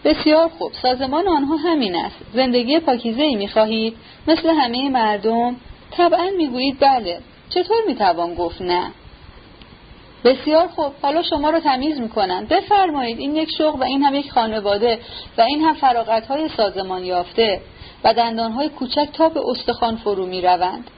بسیار 0.05 0.47
خوب. 0.47 0.71
سازمان 0.81 1.27
آنها 1.27 1.55
همین 1.55 1.95
است. 1.95 2.15
زندگی 2.33 2.79
پاکیزه 2.79 3.23
ای 3.23 3.35
می 3.35 3.47
خواهید 3.47 3.93
مثل 4.27 4.49
همه 4.49 4.89
مردم؟ 4.89 5.55
طبعا 5.91 6.29
می‌گویید 6.37 6.79
بله. 6.79 7.19
چطور 7.49 7.77
می‌توان 7.87 8.33
گفت 8.33 8.61
نه؟ 8.61 8.91
بسیار 10.27 10.67
خوب. 10.67 10.93
حالا 11.01 11.23
شما 11.23 11.49
رو 11.49 11.59
تمیز 11.59 11.99
می‌کنن 11.99 12.45
بفرمایید 12.45 13.19
این 13.19 13.35
یک 13.35 13.49
شغل 13.57 13.79
و 13.79 13.83
این 13.83 14.03
هم 14.03 14.15
یک 14.15 14.31
خانواده 14.31 14.99
و 15.37 15.41
این 15.41 15.61
هم 15.61 15.73
فراغت 15.73 16.27
های 16.27 16.49
سازمان 16.49 17.03
یافته 17.03 17.61
و 18.03 18.13
دندان 18.13 18.51
های 18.51 18.69
کوچک 18.69 19.09
تا 19.13 19.29
به 19.29 19.41
استخوان 19.49 19.95
فرو 19.95 20.25
می‌روند. 20.25 20.91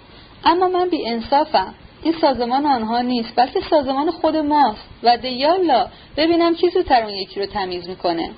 اما 0.46 0.68
من 0.68 0.90
بی 0.90 1.08
انصافم 1.08 1.74
این 2.04 2.14
سازمان 2.22 2.66
آنها 2.66 3.02
نیست 3.02 3.34
بلکه 3.36 3.60
سازمان 3.70 4.12
خود 4.12 4.38
ماست 4.38 4.90
و 5.04 5.18
دیالا 5.18 5.88
ببینم 6.18 6.56
کی 6.56 6.70
زودتر 6.70 7.04
اون 7.04 7.14
یکی 7.14 7.40
رو 7.40 7.46
تمیز 7.46 7.90
می‌کنه. 7.90 8.30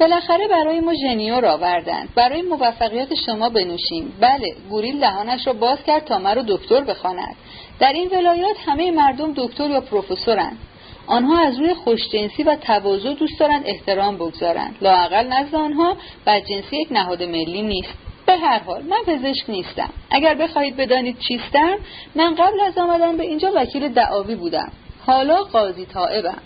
بالاخره 0.00 0.48
برای 0.48 0.80
ما 0.80 0.94
ژنیور 0.94 1.46
آوردند 1.46 2.08
برای 2.14 2.42
موفقیت 2.42 3.08
شما 3.26 3.48
بنوشیم. 3.48 4.12
بله 4.20 4.46
گوریل 4.70 5.00
دهانش 5.00 5.46
را 5.46 5.52
باز 5.52 5.78
کرد 5.86 6.04
تا 6.04 6.18
مرا 6.18 6.42
دکتر 6.48 6.80
بخواند. 6.80 7.36
در 7.80 7.92
این 7.92 8.08
ولایات 8.08 8.56
همه 8.66 8.90
مردم 8.90 9.32
دکتر 9.36 9.70
یا 9.70 9.80
پروفسورند 9.80 10.58
آنها 11.06 11.38
از 11.38 11.58
روی 11.58 11.74
خوشجنسی 11.74 12.42
و 12.42 12.56
تواضع 12.56 13.14
دوست 13.14 13.40
دارند 13.40 13.62
احترام 13.66 14.16
بگذارند. 14.16 14.76
لااقل 14.82 15.26
نزد 15.26 15.54
آنها 15.54 15.96
بدجنسی 16.26 16.76
یک 16.76 16.88
نهاد 16.90 17.22
ملی 17.22 17.62
نیست. 17.62 17.94
به 18.26 18.36
هر 18.36 18.58
حال 18.58 18.82
من 18.82 18.96
پزشک 19.06 19.50
نیستم. 19.50 19.90
اگر 20.10 20.34
بخواهید 20.34 20.76
بدانید 20.76 21.18
چیستم 21.18 21.76
من 22.14 22.34
قبل 22.34 22.60
از 22.60 22.78
آمدن 22.78 23.16
به 23.16 23.22
اینجا 23.22 23.52
وکیل 23.54 23.88
دعاوی 23.88 24.34
بودم. 24.34 24.72
حالا 25.06 25.42
قاضی 25.42 25.86
طائبم. 25.86 26.38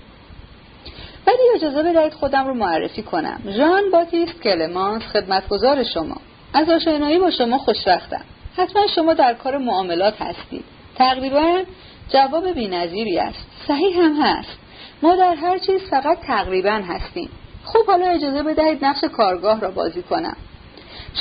ولی 1.26 1.38
اجازه 1.54 1.82
بدهید 1.82 2.12
خودم 2.12 2.46
رو 2.46 2.54
معرفی 2.54 3.02
کنم. 3.02 3.40
ژان 3.48 3.90
باتیست 3.92 4.42
کلمانس 4.42 5.02
خدمتگزار 5.02 5.84
شما. 5.84 6.16
از 6.54 6.70
آشنایی 6.70 7.18
با 7.18 7.30
شما 7.30 7.58
خوشبختم. 7.58 8.24
حتما 8.56 8.86
شما 8.86 9.14
در 9.14 9.34
کار 9.34 9.58
معاملات 9.58 10.22
هستید. 10.22 10.64
تقریبا 10.94 11.62
جواب 12.08 12.52
بینظیری 12.52 13.18
است. 13.18 13.46
صحیح 13.68 13.98
هم 13.98 14.22
هست. 14.22 14.58
ما 15.02 15.16
در 15.16 15.34
هر 15.34 15.58
چیز 15.58 15.80
فقط 15.90 16.18
تقریبا 16.20 16.82
هستیم. 16.88 17.30
خوب 17.64 17.86
حالا 17.86 18.06
اجازه 18.06 18.42
بدهید 18.42 18.84
نقش 18.84 19.04
کارگاه 19.04 19.60
را 19.60 19.70
بازی 19.70 20.02
کنم. 20.02 20.36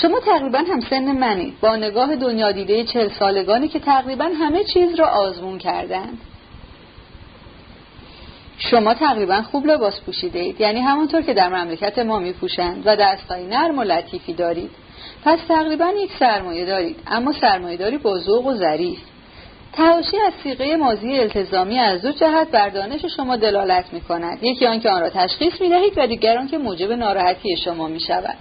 شما 0.01 0.19
تقریبا 0.19 0.57
هم 0.57 0.79
سن 0.89 1.11
منید 1.11 1.59
با 1.61 1.75
نگاه 1.75 2.15
دنیا 2.15 2.51
دیده 2.51 2.83
چل 2.83 3.09
سالگانی 3.19 3.67
که 3.67 3.79
تقریبا 3.79 4.25
همه 4.25 4.63
چیز 4.63 4.95
را 4.95 5.07
آزمون 5.07 5.57
کردند. 5.57 6.17
شما 8.69 8.93
تقریبا 8.93 9.41
خوب 9.41 9.65
لباس 9.65 10.01
پوشیده 10.01 10.39
اید 10.39 10.61
یعنی 10.61 10.79
همونطور 10.79 11.21
که 11.21 11.33
در 11.33 11.49
مملکت 11.49 11.99
ما 11.99 12.19
می 12.19 12.33
پوشند 12.33 12.83
و 12.85 12.95
دستای 12.95 13.47
نرم 13.47 13.79
و 13.79 13.83
لطیفی 13.83 14.33
دارید. 14.33 14.71
پس 15.25 15.39
تقریبا 15.47 15.91
یک 15.97 16.11
سرمایه 16.19 16.65
دارید 16.65 16.99
اما 17.07 17.33
سرمایه 17.41 17.77
داری 17.77 17.97
با 17.97 18.19
و 18.45 18.55
ظریف. 18.55 18.99
تحاشی 19.73 20.17
از 20.27 20.33
سیغه 20.43 20.75
مازی 20.75 21.19
التزامی 21.19 21.79
از 21.79 22.01
دو 22.01 22.11
جهت 22.11 22.51
بر 22.51 22.69
دانش 22.69 23.05
شما 23.05 23.35
دلالت 23.35 23.93
می 23.93 24.01
کند 24.01 24.43
یکی 24.43 24.65
آنکه 24.65 24.89
آن 24.89 25.01
را 25.01 25.09
تشخیص 25.09 25.61
می 25.61 25.69
دهید 25.69 25.93
و 25.97 26.07
دیگر 26.07 26.37
آنکه 26.37 26.57
موجب 26.57 26.91
ناراحتی 26.91 27.57
شما 27.57 27.87
می 27.87 27.99
شود 27.99 28.35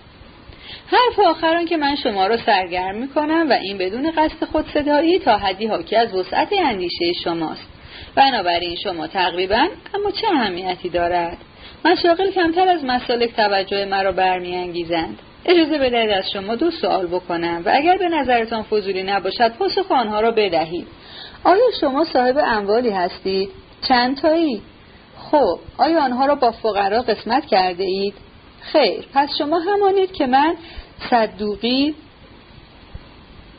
حرف 0.87 1.27
آخران 1.27 1.65
که 1.65 1.77
من 1.77 1.97
شما 1.97 2.27
را 2.27 2.37
سرگرم 2.37 2.97
می 2.97 3.09
کنم 3.09 3.47
و 3.51 3.53
این 3.53 3.79
بدون 3.79 4.11
قصد 4.11 4.45
خود 4.45 4.65
صدایی 4.75 5.19
تا 5.19 5.37
حدی 5.37 5.67
حاکی 5.67 5.97
از 5.97 6.15
وسعت 6.15 6.49
اندیشه 6.53 7.13
شماست. 7.25 7.70
بنابراین 8.15 8.77
شما 8.77 9.07
تقریبا 9.07 9.69
اما 9.95 10.11
چه 10.11 10.27
اهمیتی 10.29 10.89
دارد 10.89 11.39
مشاغل 11.85 12.31
کمتر 12.31 12.69
از 12.69 12.85
مسالک 12.85 13.37
توجه 13.37 13.85
مرا 13.85 14.13
برمیانگیزند 14.13 15.19
اجازه 15.45 15.79
بدهید 15.79 16.11
از 16.11 16.31
شما 16.33 16.55
دو 16.55 16.71
سوال 16.71 17.07
بکنم 17.07 17.63
و 17.65 17.71
اگر 17.75 17.97
به 17.97 18.09
نظرتان 18.09 18.63
فضولی 18.63 19.03
نباشد 19.03 19.53
پاسخ 19.53 19.93
آنها 19.93 20.21
را 20.21 20.31
بدهید 20.31 20.87
آیا 21.45 21.65
شما 21.81 22.05
صاحب 22.05 22.39
اموالی 22.47 22.91
هستید؟ 22.91 23.51
چند 23.89 24.17
تایی؟ 24.17 24.63
خب 25.19 25.59
آیا 25.79 26.01
آنها 26.01 26.27
را 26.27 26.35
با 26.35 26.51
فقرا 26.51 27.03
قسمت 27.03 27.47
کرده 27.47 27.85
اید؟ 27.85 28.15
خیر 28.61 29.05
پس 29.15 29.29
شما 29.39 29.59
همانید 29.59 30.13
که 30.13 30.27
من 30.27 30.55
صدوقی 31.11 31.95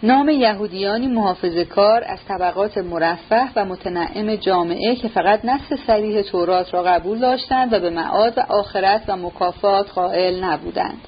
نام 0.04 0.30
یهودیانی 0.30 1.08
محافظ 1.08 1.58
کار 1.58 2.04
از 2.08 2.20
طبقات 2.28 2.78
مرفه 2.78 3.50
و 3.56 3.66
متنعم 3.66 4.36
جامعه 4.36 4.96
که 4.96 5.08
فقط 5.08 5.46
نصف 5.46 5.80
سریح 5.88 6.22
تورات 6.22 6.74
را 6.74 6.84
قبول 6.84 7.20
داشتند 7.20 7.74
و 7.74 7.80
به 7.80 7.90
معاد 7.90 8.38
و 8.38 8.42
آخرت 8.50 9.02
و 9.08 9.16
مکافات 9.16 9.90
قائل 9.90 10.44
نبودند. 10.44 11.02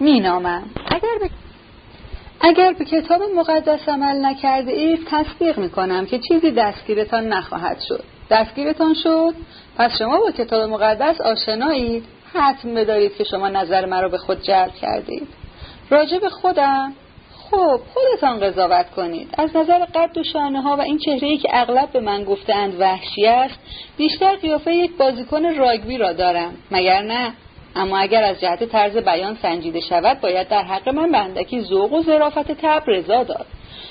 مینامم 0.00 0.62
اگر 0.86 1.18
به 1.20 1.30
اگر 2.40 2.72
به 2.72 2.84
کتاب 2.84 3.22
مقدس 3.36 3.88
عمل 3.88 4.26
نکرده 4.26 4.72
اید 4.72 5.08
تصدیق 5.10 5.58
می 5.58 5.70
کنم 5.70 6.06
که 6.06 6.18
چیزی 6.18 6.50
دستگیرتان 6.50 7.28
نخواهد 7.28 7.80
شد. 7.88 8.04
دستگیرتان 8.30 8.94
شد؟ 8.94 9.34
پس 9.76 9.98
شما 9.98 10.20
با 10.20 10.30
کتاب 10.30 10.70
مقدس 10.70 11.20
آشنایید. 11.20 12.04
حتم 12.34 12.74
بدارید 12.74 13.16
که 13.16 13.24
شما 13.24 13.48
نظر 13.48 13.86
مرا 13.86 14.08
به 14.08 14.18
خود 14.18 14.42
جلب 14.42 14.74
کردید. 14.74 15.28
راجع 15.90 16.18
به 16.18 16.28
خودم. 16.28 16.92
خب 17.50 17.80
خودتان 17.94 18.40
قضاوت 18.40 18.90
کنید. 18.90 19.28
از 19.38 19.56
نظر 19.56 19.78
قد 19.78 20.18
و 20.18 20.24
شانه 20.24 20.62
ها 20.62 20.76
و 20.76 20.80
این 20.80 20.98
چهره 20.98 21.28
ای 21.28 21.38
که 21.38 21.48
اغلب 21.52 21.92
به 21.92 22.00
من 22.00 22.24
گفتند 22.24 22.80
وحشی 22.80 23.26
است 23.26 23.58
بیشتر 23.96 24.36
قیافه 24.36 24.74
یک 24.74 24.96
بازیکن 24.96 25.54
راگبی 25.54 25.98
را 25.98 26.12
دارم. 26.12 26.54
مگر 26.70 27.02
نه؟ 27.02 27.32
اما 27.76 27.98
اگر 27.98 28.22
از 28.22 28.40
جهت 28.40 28.64
طرز 28.64 28.96
بیان 28.96 29.38
سنجیده 29.42 29.80
شود 29.80 30.20
باید 30.20 30.48
در 30.48 30.62
حق 30.62 30.88
من 30.88 31.12
بندکی 31.12 31.60
ذوق 31.60 31.92
و 31.92 32.02
ظرافت 32.02 32.52
تب 32.52 32.82
رضا 32.86 33.24
داد. 33.24 33.46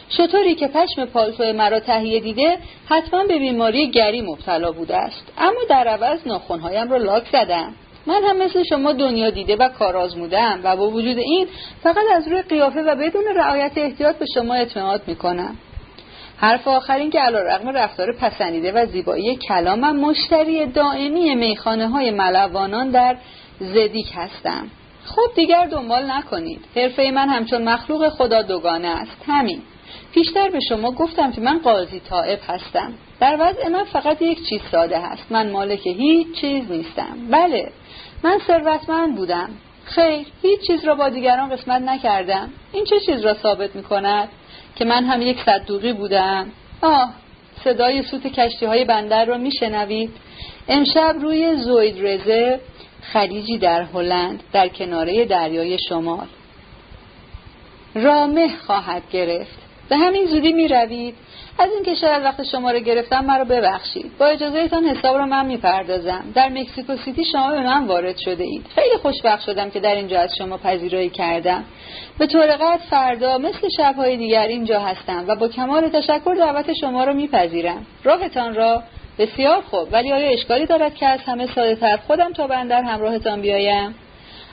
شطوری 0.10 0.56
که 0.56 0.68
پشم 0.68 1.06
پالتو 1.06 1.44
مرا 1.54 1.80
تهیه 1.80 2.20
دیده 2.20 2.58
حتما 2.89 3.24
به 3.24 3.39
بیماری 3.39 3.92
گری 3.92 4.22
مبتلا 4.22 4.72
بوده 4.72 4.98
است. 4.98 5.32
اما 5.38 5.60
در 5.70 5.88
عوض 5.88 6.28
ناخونهایم 6.28 6.92
را 6.92 6.98
لاک 6.98 7.24
زدم. 7.32 7.74
من 8.10 8.24
هم 8.24 8.38
مثل 8.38 8.63
شما 8.63 8.94
دنیا 8.94 9.30
دیده 9.30 9.56
و 9.56 9.70
کار 9.70 9.98
آزمودم 9.98 10.60
و 10.63 10.75
با 10.75 10.89
وجود 10.89 11.18
این 11.18 11.48
فقط 11.84 12.06
از 12.16 12.28
روی 12.28 12.42
قیافه 12.42 12.82
و 12.82 12.96
بدون 12.96 13.24
رعایت 13.36 13.72
احتیاط 13.75 14.16
به 14.16 14.25
شما 14.34 14.54
اعتماد 14.54 15.01
می‌کنم. 15.08 15.56
حرف 16.38 16.68
آخر 16.68 16.98
این 16.98 17.10
که 17.10 17.20
علا 17.20 17.42
رقم 17.42 17.70
رفتار 17.70 18.16
پسندیده 18.22 18.72
و 18.72 18.86
زیبایی 18.86 19.36
کلامم 19.36 19.96
مشتری 19.96 20.66
دائمی 20.66 21.36
میخانه 21.36 21.88
های 21.88 22.12
ملوانان 22.12 22.89
در 22.89 23.18
زدیک 23.60 24.12
هستم. 24.16 24.68
خب 25.06 25.36
دیگر 25.36 25.66
دنبال 25.66 26.12
نکنید. 26.12 26.60
حرفه 26.75 27.12
من 27.12 27.30
همچون 27.30 27.70
مخلوق 27.70 28.10
خدا 28.10 28.42
دوگانه 28.42 28.88
است. 28.88 29.24
همین. 29.28 29.62
پیشتر 30.13 30.50
به 30.50 30.60
شما 30.60 30.92
گفتم 30.92 31.32
که 31.32 31.42
من 31.42 31.60
قاضی 31.60 32.00
طائب 32.00 32.39
هستم. 32.48 32.94
در 33.20 33.38
وضع 33.39 33.68
من 33.68 33.84
فقط 33.84 34.22
یک 34.22 34.50
چیز 34.50 34.62
ساده 34.72 35.00
هست. 35.00 35.25
من 35.30 35.50
مالک 35.50 35.88
هیچ 35.88 36.28
چیز 36.42 36.72
نیستم. 36.72 37.18
بله. 37.32 37.72
من 38.23 38.39
ثروتمند 38.47 39.15
بودم. 39.15 39.49
خیر 39.83 40.27
هیچ 40.41 40.59
چیز 40.67 40.85
را 40.85 40.95
با 40.95 41.09
دیگران 41.09 41.49
قسمت 41.49 41.81
نکردم. 41.81 42.49
این 42.71 42.85
چه 42.85 42.99
چیز 42.99 43.21
را 43.21 43.33
ثابت 43.33 43.75
می 43.75 43.83
کند 43.83 44.29
که 44.75 44.85
من 44.85 45.05
هم 45.05 45.21
یک 45.21 45.38
صدوقی 45.45 45.93
بودم؟ 45.93 46.51
آه 46.81 47.13
صدای 47.63 48.03
سوت 48.03 48.27
کشتی 48.27 48.65
های 48.65 48.85
بندر 48.85 49.25
را 49.25 49.38
می 49.38 49.51
شنوید 49.59 50.11
امشب 50.67 51.15
روی 51.21 51.55
زوید 51.55 52.05
رزه 52.05 52.59
خلیجی 53.01 53.57
در 53.57 53.81
هلند 53.81 54.43
در 54.53 54.67
کناره 54.67 55.25
دریای 55.25 55.77
شمال. 55.89 56.27
رامه 57.95 58.57
خواهد 58.57 59.03
گرفت. 59.11 59.59
به 59.89 59.97
همین 59.97 60.25
زودی 60.25 60.53
می 60.53 60.67
روید 60.67 61.15
از 61.60 61.70
اینکه 61.74 61.96
شاید 61.96 62.24
وقت 62.24 62.44
شما 62.44 62.72
رو 62.72 62.80
گرفتم 62.80 63.25
مرا 63.25 63.44
ببخشید. 63.44 64.18
با 64.18 64.25
اجازهتان 64.25 64.86
حساب 64.86 65.18
رو 65.18 65.25
من 65.25 65.46
می‌پردازم. 65.46 66.24
در 66.36 66.50
مکسیکو 66.50 66.96
سیتی 66.98 67.25
شما 67.25 67.51
به 67.51 67.62
من 67.62 67.88
وارد 67.88 68.18
شده 68.18 68.44
اید. 68.44 68.66
خیلی 68.75 68.98
خوشبخت 69.01 69.42
شدم 69.46 69.70
که 69.70 69.80
در 69.80 69.96
اینجا 69.96 70.20
از 70.20 70.36
شما 70.38 70.58
پذیرایی 70.58 71.10
کردم. 71.10 71.63
به 72.18 72.28
طور 72.28 72.48
قد 72.48 72.80
فردا 72.89 73.38
مثل 73.38 73.68
شبهای 73.78 74.18
دیگر 74.18 74.48
اینجا 74.48 74.80
هستم 74.80 75.25
و 75.28 75.36
با 75.36 75.48
کمال 75.48 75.89
تشکر 75.89 76.36
دعوت 76.39 76.74
شما 76.74 77.04
رو 77.04 77.13
میپذیرم. 77.13 77.86
راهتان 78.04 78.56
را 78.56 78.84
بسیار 79.20 79.62
خوب. 79.62 79.88
ولی 79.92 80.12
آیا 80.12 80.30
اشکالی 80.30 80.66
دارد 80.66 80.96
که 80.96 81.06
از 81.06 81.20
همه 81.25 81.48
ساده 81.56 81.75
تر 81.75 81.98
خودم 81.98 82.34
تا 82.34 82.48
بندر 82.48 82.82
همراهتان 82.84 83.42
بیایم؟ 83.42 83.96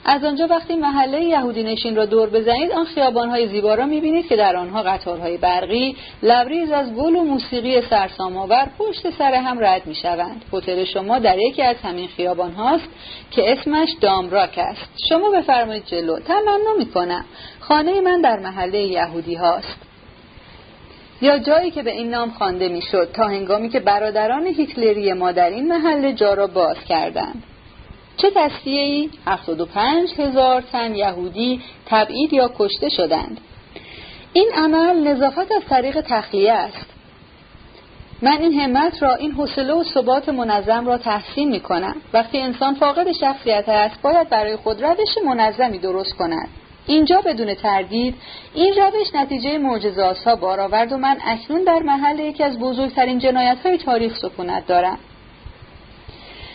از 0.09 0.23
آنجا 0.23 0.47
وقتی 0.47 0.75
محله 0.75 1.23
یهودی 1.23 1.63
نشین 1.63 1.95
را 1.95 2.05
دور 2.05 2.29
بزنید 2.29 2.71
آن 2.71 2.85
خیابانهای 2.85 3.47
زیبا 3.47 3.75
را 3.75 3.85
می‌بینید 3.85 4.27
که 4.27 4.35
در 4.35 4.55
آنها 4.55 4.83
قطارهای 4.83 5.37
برقی 5.37 5.95
لبریز 6.23 6.71
از 6.71 6.93
گل 6.93 7.15
و 7.15 7.23
موسیقی 7.23 7.81
سرسام‌آور 7.81 8.67
پشت 8.77 9.09
سر 9.09 9.33
هم 9.33 9.59
رد 9.59 9.87
می‌شوند. 9.87 10.45
هتل 10.53 10.83
شما 10.83 11.19
در 11.19 11.39
یکی 11.39 11.61
از 11.61 11.75
همین 11.83 12.07
خیابان 12.07 12.51
هاست 12.51 12.89
که 13.31 13.51
اسمش 13.51 13.89
دامراک 14.01 14.57
است. 14.57 14.89
شما 15.09 15.29
بفرمایید 15.31 15.85
جلو. 15.85 16.19
تمنا 16.19 16.73
می‌کنم. 16.77 17.25
خانه 17.59 18.01
من 18.01 18.21
در 18.21 18.39
محله 18.39 18.81
یهودی 18.81 19.35
هاست. 19.35 19.77
یا 21.21 21.39
جایی 21.39 21.71
که 21.71 21.83
به 21.83 21.91
این 21.91 22.09
نام 22.09 22.29
خوانده 22.29 22.67
می‌شد. 22.67 23.11
تا 23.13 23.27
هنگامی 23.27 23.69
که 23.69 23.79
برادران 23.79 24.47
هیتلری 24.47 25.13
ما 25.13 25.31
در 25.31 25.49
این 25.49 25.67
محله 25.67 26.13
جا 26.13 26.33
را 26.33 26.47
باز 26.47 26.77
کردند. 26.89 27.43
چه 28.17 28.31
تصفیه 28.35 28.81
ای؟ 28.81 29.09
75 29.27 30.09
هزار 30.19 30.61
تن 30.61 30.95
یهودی 30.95 31.61
تبعید 31.85 32.33
یا 32.33 32.51
کشته 32.57 32.89
شدند. 32.89 33.41
این 34.33 34.51
عمل 34.55 35.07
نظافت 35.07 35.51
از 35.51 35.61
طریق 35.69 36.01
تخلیه 36.01 36.53
است. 36.53 36.85
من 38.21 38.37
این 38.37 38.59
همت 38.59 39.03
را 39.03 39.15
این 39.15 39.31
حوصله 39.31 39.73
و 39.73 39.83
ثبات 39.83 40.29
منظم 40.29 40.87
را 40.87 40.97
تحسین 40.97 41.49
می 41.49 41.59
کنم 41.59 41.95
وقتی 42.13 42.37
انسان 42.37 42.75
فاقد 42.75 43.11
شخصیت 43.11 43.69
است 43.69 44.01
باید 44.01 44.29
برای 44.29 44.55
خود 44.55 44.83
روش 44.83 45.17
منظمی 45.25 45.79
درست 45.79 46.13
کند. 46.13 46.49
اینجا 46.87 47.21
بدون 47.21 47.53
تردید 47.53 48.15
این 48.53 48.73
روش 48.73 49.15
نتیجه 49.15 49.57
معجزات 49.57 50.17
ها 50.17 50.35
بار 50.35 50.59
آورد 50.59 50.91
و 50.91 50.97
من 50.97 51.17
اکنون 51.25 51.63
در 51.63 51.79
محل 51.79 52.19
یکی 52.19 52.43
از 52.43 52.59
بزرگترین 52.59 53.19
جنایت 53.19 53.57
های 53.65 53.77
تاریخ 53.77 54.17
سکونت 54.21 54.67
دارم. 54.67 54.99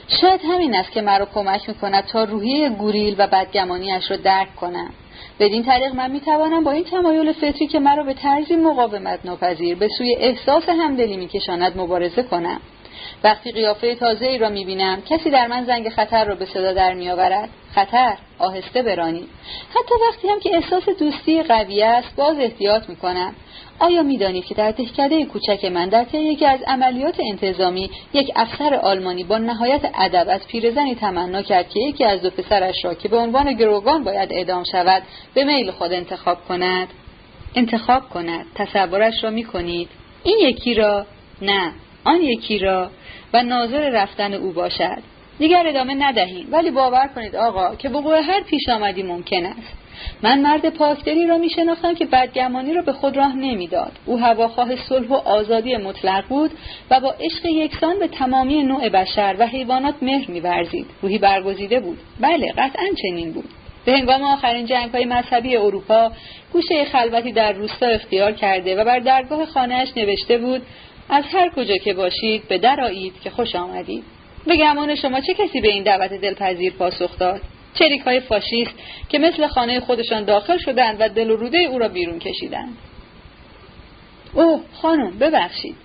شاید 0.09 0.41
همین 0.45 0.77
است 0.77 0.93
که 0.93 1.03
مرا 1.03 1.27
کمک 1.35 1.69
می‌کند 1.69 2.05
تا 2.05 2.25
روحیه 2.25 2.69
گوریل 2.69 3.15
و 3.19 3.27
بدگمانیش 3.27 4.11
را 4.11 4.17
درک 4.17 4.57
کنم. 4.57 4.91
بدین 5.41 5.65
طریق 5.65 5.95
من 5.95 6.11
می‌توانم 6.11 6.65
با 6.65 6.71
این 6.71 6.85
تمایل 6.85 7.33
فطری 7.33 7.67
که 7.67 7.79
مرا 7.79 8.03
به 8.03 8.15
طرزی 8.15 8.57
مقاومت 8.57 9.19
ناپذیر 9.25 9.75
به 9.75 9.88
سوی 9.99 10.17
احساس 10.19 10.69
همدلی 10.69 11.17
میکشاند 11.17 11.79
مبارزه 11.79 12.23
کنم. 12.23 12.61
وقتی 13.25 13.53
قیافه 13.53 13.94
تازه 13.94 14.27
ای 14.27 14.38
را 14.38 14.48
می‌بینم 14.48 15.03
کسی 15.03 15.31
در 15.31 15.46
من 15.46 15.64
زنگ 15.64 15.88
خطر 15.88 16.25
را 16.25 16.35
به 16.35 16.44
صدا 16.44 16.72
در 16.72 16.94
میآورد. 16.94 17.48
خطر 17.75 18.16
آهسته 18.38 18.83
برانی 18.83 19.25
حتی 19.70 19.94
وقتی 20.09 20.29
هم 20.29 20.40
که 20.40 20.57
احساس 20.57 20.88
دوستی 20.88 21.42
قوی 21.42 21.83
است 21.83 22.16
باز 22.16 22.38
احتیاط 22.38 22.88
می‌کنم. 22.88 23.35
آیا 23.79 24.03
می‌دانید 24.03 24.44
که 24.44 24.55
در 24.55 24.70
دهکده 24.70 25.25
کوچک 25.25 25.64
من 25.64 25.88
در 25.88 26.05
طی 26.05 26.18
یکی 26.18 26.46
از 26.46 26.61
عملیات 26.66 27.20
انتظامی 27.20 27.90
یک 28.12 28.33
افسر 28.37 28.75
آلمانی 28.75 29.25
با 29.25 29.38
نهایت 29.38 29.81
ادب 29.94 30.27
از 30.29 30.46
پیرزنی 30.46 30.94
تمنا 30.94 31.42
کرد 31.42 31.68
که 31.68 31.81
یکی 31.81 32.05
از 32.05 32.22
دو 32.22 32.31
پسرش 32.31 32.85
را 32.85 32.94
که 32.94 33.09
به 33.09 33.16
عنوان 33.16 33.53
گروگان 33.53 34.05
باید 34.05 34.33
اعدام 34.33 34.64
شود 34.64 35.03
به 35.35 35.44
میل 35.44 35.70
خود 35.70 35.92
انتخاب 35.92 36.44
کند؟ 36.48 36.88
انتخاب 37.55 38.09
کند. 38.09 38.46
تصورش 38.55 39.25
را 39.25 39.31
می‌کنید. 39.31 39.88
این 40.25 40.38
یکی 40.38 40.75
را 40.75 41.07
نه. 41.42 41.72
آن 42.05 42.21
یکی 42.21 42.59
را 42.59 42.91
و 43.33 43.43
ناظر 43.43 43.91
رفتن 43.91 44.35
او 44.35 44.53
باشد. 44.53 45.03
دیگر 45.38 45.67
ادامه 45.67 45.95
ندهیم. 45.95 46.49
ولی 46.53 46.71
باور 46.71 47.11
کنید 47.15 47.37
آقا 47.37 47.75
که 47.75 47.88
وقوع 47.88 48.21
هر 48.21 48.43
پیش 48.43 48.69
آمدی 48.69 49.03
ممکن 49.03 49.47
است. 49.47 49.73
من 50.23 50.41
مرد 50.41 50.69
پاکدلی 50.69 51.27
را 51.27 51.38
می 51.38 51.51
شناختم 51.51 51.95
که 51.95 52.07
بدگمانی 52.07 52.75
را 52.75 52.83
به 52.83 52.93
خود 52.93 53.17
راه 53.17 53.37
نمی‌داد. 53.37 53.93
او 54.07 54.19
هواخواه 54.19 54.77
صلح 54.77 55.09
و 55.09 55.15
آزادی 55.15 55.77
مطلق 55.77 56.25
بود 56.29 56.51
و 56.91 57.01
با 57.01 57.15
عشق 57.21 57.47
یکسان 57.47 57.99
به 57.99 58.09
تمامی 58.09 58.62
نوع 58.62 58.88
بشر 58.88 59.37
و 59.38 59.47
حیوانات 59.47 59.95
مهر 60.03 60.31
میورزید. 60.31 60.87
روحی 61.03 61.19
برگزیده 61.19 61.81
بود. 61.81 61.99
بله 62.21 62.53
قطعا 62.53 62.87
چنین 63.03 63.33
بود. 63.33 63.49
به 63.85 63.93
هنگام 63.93 64.23
آخرین 64.23 64.67
جنگ 64.67 64.91
های 64.91 65.05
مذهبی 65.05 65.57
اروپا 65.57 66.12
گوشه 66.53 66.85
خلوتی 66.85 67.33
در 67.33 67.53
روستا 67.53 67.87
اختیار 67.87 68.33
کرده 68.33 68.77
و 68.77 68.85
بر 68.85 68.99
درگاه 68.99 69.47
خانهاش 69.47 69.88
نوشته 69.97 70.38
بود 70.38 70.62
از 71.09 71.25
هر 71.33 71.49
کجا 71.57 71.77
که 71.77 71.95
باشید 71.95 72.49
به 72.49 72.59
در 72.59 72.81
آیید 72.81 73.21
که 73.21 73.31
خوش 73.31 73.55
آمدید. 73.55 74.05
به 74.47 74.57
گمان 74.57 74.95
شما 74.95 75.21
چه 75.21 75.35
کسی 75.35 75.61
به 75.61 75.69
این 75.69 75.83
دعوت 75.83 76.12
دلپذیر 76.12 76.73
پاسخ 76.73 77.19
داد؟ 77.19 77.41
چریک 77.75 78.01
های 78.01 78.21
فاشیست 78.21 78.75
که 79.09 79.19
مثل 79.19 79.47
خانه 79.47 79.81
خودشان 79.81 80.25
داخل 80.25 80.59
شدند 80.59 80.97
و 81.01 81.09
دل 81.09 81.31
و 81.31 81.37
روده 81.37 81.59
او 81.59 81.79
را 81.79 81.88
بیرون 81.88 82.19
کشیدند. 82.19 82.77
اوه 84.35 84.61
خانم 84.83 85.19
ببخشید. 85.19 85.77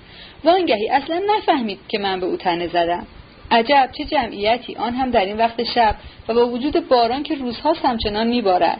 وانگهی 0.44 0.90
اصلا 0.90 1.22
نفهمید 1.38 1.80
که 1.88 2.00
من 2.00 2.20
به 2.20 2.26
او 2.26 2.38
تنه 2.38 2.68
زدم. 2.68 3.08
عجب 3.52 3.90
چه 3.98 4.06
جمعیتی. 4.06 4.76
آن 4.76 4.94
هم 4.94 5.12
در 5.12 5.26
این 5.26 5.38
وقت 5.38 5.64
شب 5.64 5.96
و 6.28 6.34
با 6.34 6.48
وجود 6.48 6.88
باران 6.88 7.24
که 7.24 7.36
روزها 7.36 7.74
همچنان 7.74 8.28
میبارد. 8.28 8.80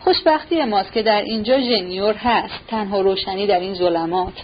خوشبختی 0.00 0.64
ماست 0.64 0.92
که 0.92 1.02
در 1.02 1.22
اینجا 1.22 1.60
ژنیور 1.60 2.14
هست. 2.14 2.66
تنها 2.68 3.00
روشنی 3.00 3.46
در 3.46 3.60
این 3.60 3.74
ظلمات. 3.74 4.34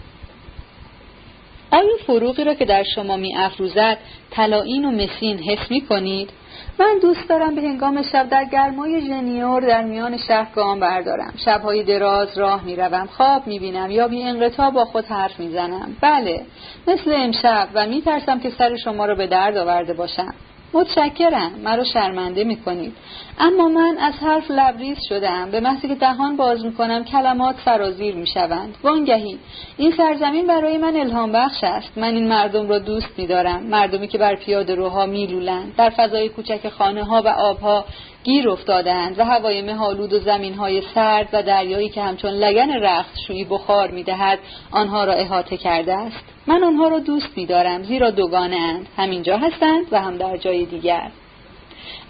آیا 1.73 1.97
فروغی 2.07 2.45
را 2.45 2.55
که 2.55 2.65
در 2.65 2.83
شما 2.83 3.17
می 3.17 3.37
افروزد 3.37 3.99
طلایین 4.31 4.85
و 4.85 4.91
مسین 4.91 5.39
حس 5.39 5.71
می 5.71 5.81
کنید 5.81 6.31
من 6.79 6.99
دوست 7.03 7.29
دارم 7.29 7.55
به 7.55 7.61
هنگام 7.61 8.03
شب 8.03 8.29
در 8.29 8.45
گرمای 8.45 9.01
ژنیور 9.01 9.61
در 9.61 9.83
میان 9.83 10.17
شهر 10.17 10.49
گام 10.55 10.81
بردارم. 10.81 11.35
شبهای 11.45 11.83
دراز 11.83 12.39
راه 12.39 12.65
می‌روم 12.65 13.07
خواب 13.07 13.47
می‌بینم 13.47 13.91
یا 13.91 14.09
بی 14.09 14.23
انقطاع 14.23 14.71
با 14.71 14.85
خود 14.85 15.05
حرف 15.05 15.41
می‌زنم. 15.41 15.97
بله 16.01 16.43
مثل 16.87 17.13
امشب 17.15 17.69
و 17.75 17.87
میترسم 17.87 18.41
که 18.41 18.51
سر 18.51 18.77
شما 18.77 19.07
را 19.07 19.15
به 19.15 19.27
درد 19.27 19.57
آورده 19.57 19.95
باشم. 19.95 20.35
متشکرم. 20.75 21.53
مرا 21.65 21.85
شرمنده 21.85 22.45
می 22.45 22.57
کنید 22.57 22.93
اما 23.39 23.69
من 23.69 23.97
از 24.01 24.15
حرف 24.15 24.51
لبریز 24.51 24.99
شدم 25.09 25.51
به 25.51 25.61
محضی 25.61 25.89
که 25.89 25.95
دهان 25.95 26.37
باز 26.37 26.65
می 26.65 26.75
کنم 26.75 27.05
کلمات 27.05 27.57
سرازیر 27.65 28.15
می 28.15 28.27
شوند 28.27 28.77
وانگهی. 28.83 29.39
این 29.77 29.93
سرزمین 29.97 30.47
برای 30.47 30.79
من 30.79 30.97
الهام 30.97 31.33
بخش 31.33 31.65
است. 31.65 31.99
من 31.99 32.15
این 32.15 32.29
مردم 32.29 32.69
را 32.69 32.79
دوست 32.79 33.19
می 33.19 33.27
دارم 33.27 33.63
مردمی 33.63 34.09
که 34.09 34.19
بر 34.19 34.35
پیاده 34.35 34.75
روها 34.75 35.07
می 35.07 35.27
لولند 35.27 35.77
در 35.77 35.91
فضای 35.91 36.29
کوچک 36.29 36.69
خانه 36.69 37.05
ها 37.05 37.23
و 37.25 37.29
آبها 37.29 37.85
گیر 38.25 38.51
افتادند 38.51 39.19
و 39.19 39.25
هوای 39.25 39.63
مهالود 39.63 40.13
و 40.13 40.19
زمین 40.19 40.55
های 40.55 40.83
سرد 40.95 41.29
و 41.33 41.43
دریایی 41.43 41.89
که 41.89 42.03
همچون 42.03 42.31
لگن 42.31 42.71
رخت 42.71 43.19
شویی 43.27 43.45
بخار 43.45 43.91
می 43.91 44.03
دهد 44.03 44.39
آنها 44.71 45.05
را 45.05 45.13
احاطه 45.13 45.57
کرده 45.57 45.95
است. 45.95 46.25
من 46.47 46.65
آنها 46.65 46.89
را 46.89 46.99
دوست 46.99 47.31
می 47.37 47.47
دارم 47.47 47.83
زیرا 47.83 48.11
دوگانه 48.11 48.57
اند 48.57 48.87
همینجا 48.97 49.37
هستند 49.37 49.87
و 49.93 50.01
هم 50.01 50.17
در 50.17 50.37
جای 50.37 50.65
دیگر. 50.65 51.11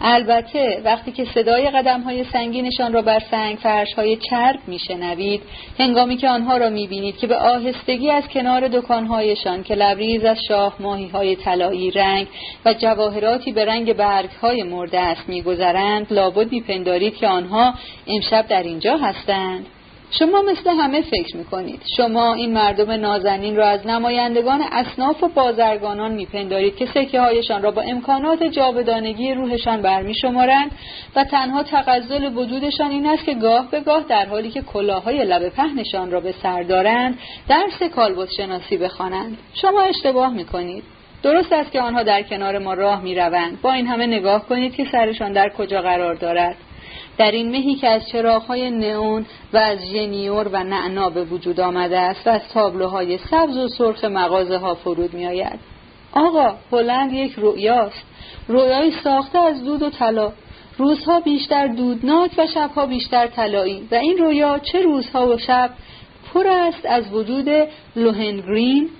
البته 0.05 0.83
وقتی 0.85 1.13
که 1.13 1.25
صدای 1.25 1.71
قدم 1.71 2.01
های 2.01 2.25
سنگینشان 2.25 2.93
را 2.93 3.03
بر 3.03 3.21
سنگ 3.31 3.57
فرش 3.57 3.95
های 3.95 4.17
چرب 4.17 4.59
میشنوید 4.67 5.43
هنگامی 5.79 6.17
که 6.17 6.29
آنها 6.29 6.57
را 6.57 6.71
می‌بینید 6.71 7.19
که 7.19 7.27
به 7.27 7.37
آهستگی 7.37 8.11
از 8.11 8.29
کنار 8.29 8.69
دکانهایشان 8.69 9.63
که 9.63 9.75
لبریز 9.75 10.25
از 10.25 10.39
شاه 10.49 10.77
ماهی 10.81 11.09
های 11.09 11.37
طلایی 11.37 11.91
رنگ 11.91 12.27
و 12.65 12.75
جواهراتی 12.75 13.53
به 13.53 13.65
رنگ 13.65 13.93
برگ 13.93 14.31
های 14.31 14.63
مرده 14.63 15.01
است 15.01 15.29
میگذرند 15.29 16.13
لابد 16.13 16.53
میپندارید 16.53 17.17
که 17.17 17.29
آنها 17.29 17.75
امشب 18.07 18.47
در 18.49 18.63
اینجا 18.63 18.97
هستند. 18.97 19.67
شما 20.19 20.43
مثل 20.43 20.71
همه 20.71 21.03
فکر 21.03 21.37
می‌کنید. 21.37 21.83
شما 21.97 22.35
این 22.35 22.53
مردم 22.53 22.91
نازنین 22.91 23.57
را 23.57 23.69
از 23.69 23.87
نمایندگان 23.87 24.63
اصناف 24.73 25.23
و 25.23 25.29
بازرگانان 25.29 26.13
میپندارید 26.13 26.77
که 26.77 26.87
سکه 26.87 27.21
هایشان 27.21 27.63
را 27.63 27.71
با 27.71 27.83
امکانات 27.83 28.43
جاودانگی 28.43 29.35
روحشان 29.35 29.83
برمی 29.83 30.15
شمارند 30.15 30.71
و 31.17 31.25
تنها 31.25 31.63
تغزل 31.63 32.37
وجودشان 32.37 32.91
این 32.91 33.07
است 33.07 33.25
که 33.25 33.35
گاه 33.35 33.71
به 33.71 33.81
گاه 33.81 34.05
در 34.09 34.27
حالی 34.27 34.51
که 34.51 34.63
کلاهای 34.63 35.25
لب 35.25 35.49
پهنشان 35.49 36.11
را 36.11 36.21
به 36.21 36.35
سر 36.43 36.63
دارند 36.63 37.19
درس 37.49 37.83
کالبوت 37.83 38.29
شناسی 38.37 38.77
بخوانند. 38.77 39.39
شما 39.55 39.81
اشتباه 39.81 40.33
می‌کنید. 40.33 40.85
درست 41.23 41.53
است 41.53 41.73
که 41.73 41.81
آنها 41.81 42.03
در 42.03 42.23
کنار 42.23 42.59
ما 42.59 42.75
راه 42.75 43.03
می‌روند. 43.03 43.63
با 43.63 43.73
این 43.73 43.87
همه 43.87 44.07
نگاه 44.07 44.47
کنید 44.47 44.75
که 44.75 44.85
سرشان 44.93 45.33
در 45.33 45.49
کجا 45.49 45.83
قرار 45.83 46.15
دارد. 46.15 46.57
در 47.19 47.31
این 47.31 47.51
مهی 47.51 47.75
که 47.75 47.89
از 47.89 48.09
چراغهای 48.09 48.71
نئون 48.71 49.27
و 49.53 49.57
از 49.57 49.79
ژنیور 49.79 50.49
و 50.49 50.65
نعنا 50.65 51.11
به 51.11 51.25
وجود 51.25 51.61
آمده 51.61 51.99
است 51.99 52.27
و 52.27 52.31
از 52.31 52.49
تابلوهای 52.55 53.19
سبز 53.19 53.57
و 53.57 53.69
سرخ 53.69 54.05
مغازه 54.05 54.59
ها 54.59 54.75
فرود 54.75 55.15
می 55.15 55.27
آید. 55.27 55.59
آقا 56.13 56.55
هلند 56.73 57.13
یک 57.13 57.33
رویاست 57.33 58.05
رویای 58.49 58.93
ساخته 59.05 59.39
از 59.39 59.65
دود 59.65 59.83
و 59.83 59.91
طلا. 59.91 60.33
روزها 60.79 61.21
بیشتر 61.21 61.67
دودناک 61.67 62.31
و 62.39 62.47
شبها 62.47 62.87
بیشتر 62.87 63.27
طلایی. 63.27 63.89
و 63.91 63.95
این 63.95 64.19
رویا 64.19 64.59
چه 64.59 64.83
روزها 64.83 65.27
و 65.27 65.39
شب 65.39 65.71
پر 66.35 66.47
است 66.47 66.87
از 66.87 67.13
وجود 67.13 67.49
لوهنگرین 67.97 68.91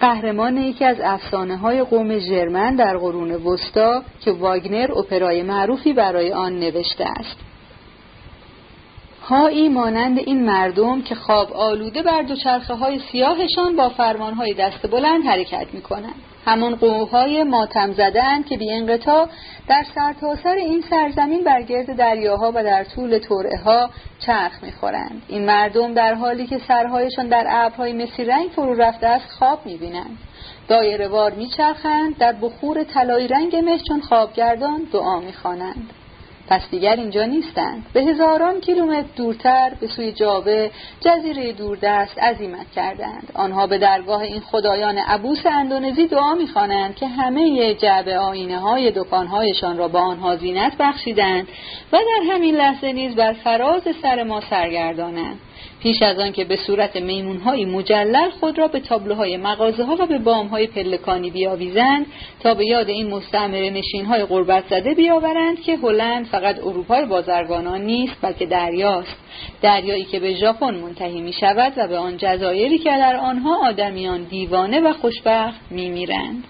قهرمان 0.00 0.56
یکی 0.56 0.84
از 0.84 0.96
افسانه 1.00 1.56
های 1.56 1.82
قوم 1.82 2.18
ژرمن 2.18 2.76
در 2.76 2.96
قرون 2.96 3.30
وسطا 3.30 4.02
که 4.20 4.32
واگنر 4.32 4.92
اپرای 4.98 5.42
معروفی 5.42 5.92
برای 5.92 6.32
آن 6.32 6.58
نوشته 6.58 7.04
است 7.04 7.36
هایی 9.22 9.68
مانند 9.68 10.18
این 10.18 10.44
مردم 10.46 11.02
که 11.02 11.14
خواب 11.14 11.52
آلوده 11.52 12.02
بر 12.02 12.22
دوچرخه 12.22 12.74
های 12.74 12.98
سیاهشان 13.12 13.76
با 13.76 13.88
فرمان 13.88 14.34
های 14.34 14.54
دست 14.54 14.90
بلند 14.90 15.24
حرکت 15.24 15.66
می 15.72 15.80
کنند. 15.80 16.29
همان 16.46 16.74
قوهای 16.74 17.44
ماتم 17.44 17.92
زدن 17.92 18.42
که 18.42 18.56
بی 18.56 18.72
انقطاع 18.72 19.28
در 19.68 19.84
سرتاسر 19.94 20.54
این 20.54 20.84
سرزمین 20.90 21.44
بر 21.44 21.62
گرد 21.62 21.96
دریاها 21.96 22.52
و 22.54 22.64
در 22.64 22.84
طول 22.84 23.18
طوره 23.18 23.58
ها 23.64 23.90
چرخ 24.18 24.62
می‌خورند. 24.62 25.22
این 25.28 25.44
مردم 25.44 25.94
در 25.94 26.14
حالی 26.14 26.46
که 26.46 26.58
سرهایشان 26.68 27.28
در 27.28 27.46
ابرهای 27.48 27.92
مسی 27.92 28.24
رنگ 28.24 28.50
فرو 28.50 28.74
رفته 28.74 29.06
است 29.06 29.30
خواب 29.38 29.66
می‌بینند. 29.66 30.18
دایره 30.68 31.08
وار 31.08 31.32
میچرخند 31.32 32.18
در 32.18 32.32
بخور 32.32 32.84
طلایی 32.84 33.28
رنگ 33.28 33.56
مه 33.56 33.78
چون 33.88 34.00
خوابگردان 34.00 34.88
دعا 34.92 35.20
می‌خوانند. 35.20 35.90
پس 36.50 36.70
دیگر 36.70 36.96
اینجا 36.96 37.24
نیستند. 37.24 37.86
به 37.92 38.00
هزاران 38.00 38.60
کیلومتر 38.60 39.08
دورتر 39.16 39.72
به 39.80 39.86
سوی 39.86 40.12
جاوه 40.12 40.70
جزیره 41.00 41.52
دوردست 41.52 42.18
عزیمت 42.18 42.70
کردند. 42.70 43.32
آنها 43.34 43.66
به 43.66 43.78
درگاه 43.78 44.20
این 44.20 44.40
خدایان 44.40 44.98
عبوس 44.98 45.46
اندونزی 45.46 46.06
دعا 46.06 46.34
می‌خوانند 46.34 46.94
که 46.94 47.06
همه 47.06 47.74
جعبه 47.74 48.18
آینه 48.18 48.58
های 48.58 48.92
دکانهایشان 48.96 49.78
را 49.78 49.88
با 49.88 50.00
آنها 50.00 50.36
زینت 50.36 50.76
بخشیدند 50.78 51.48
و 51.92 51.96
در 51.96 52.32
همین 52.34 52.56
لحظه 52.56 52.92
نیز 52.92 53.14
بر 53.14 53.32
فراز 53.32 53.82
سر 54.02 54.22
ما 54.22 54.40
سرگردانند. 54.40 55.38
پیش 55.80 56.02
از 56.02 56.18
آن 56.18 56.32
که 56.32 56.44
به 56.44 56.56
صورت 56.56 56.96
میمونهای 56.96 57.64
مجلل 57.64 58.30
خود 58.30 58.58
را 58.58 58.68
به 58.68 58.80
تابلوهای 58.80 59.36
مغازه 59.36 59.84
ها 59.84 59.96
و 60.00 60.06
به 60.06 60.18
بام 60.18 60.46
های 60.46 60.66
پلکانی 60.66 61.30
بیاویزند 61.30 62.06
تا 62.40 62.54
به 62.54 62.66
یاد 62.66 62.88
این 62.88 63.10
مستعمره 63.10 63.70
نشین 63.70 64.06
های 64.06 64.24
قربت 64.24 64.64
زده 64.70 64.94
بیاورند 64.94 65.60
که 65.60 65.76
هلند 65.76 66.26
فقط 66.26 66.58
اروپای 66.58 67.06
بازرگانان 67.06 67.80
نیست 67.80 68.16
بلکه 68.22 68.46
دریاست. 68.46 69.16
دریایی 69.62 70.04
که 70.04 70.20
به 70.20 70.34
ژاپن 70.34 70.74
منتهی 70.74 71.20
می 71.20 71.32
شود 71.32 71.72
و 71.76 71.88
به 71.88 71.98
آن 71.98 72.16
جزایری 72.16 72.78
که 72.78 72.90
در 72.90 73.16
آنها 73.16 73.68
آدمیان 73.68 74.24
دیوانه 74.24 74.80
و 74.80 74.92
خوشبخت 74.92 75.60
می 75.70 75.90
میرند. 75.90 76.44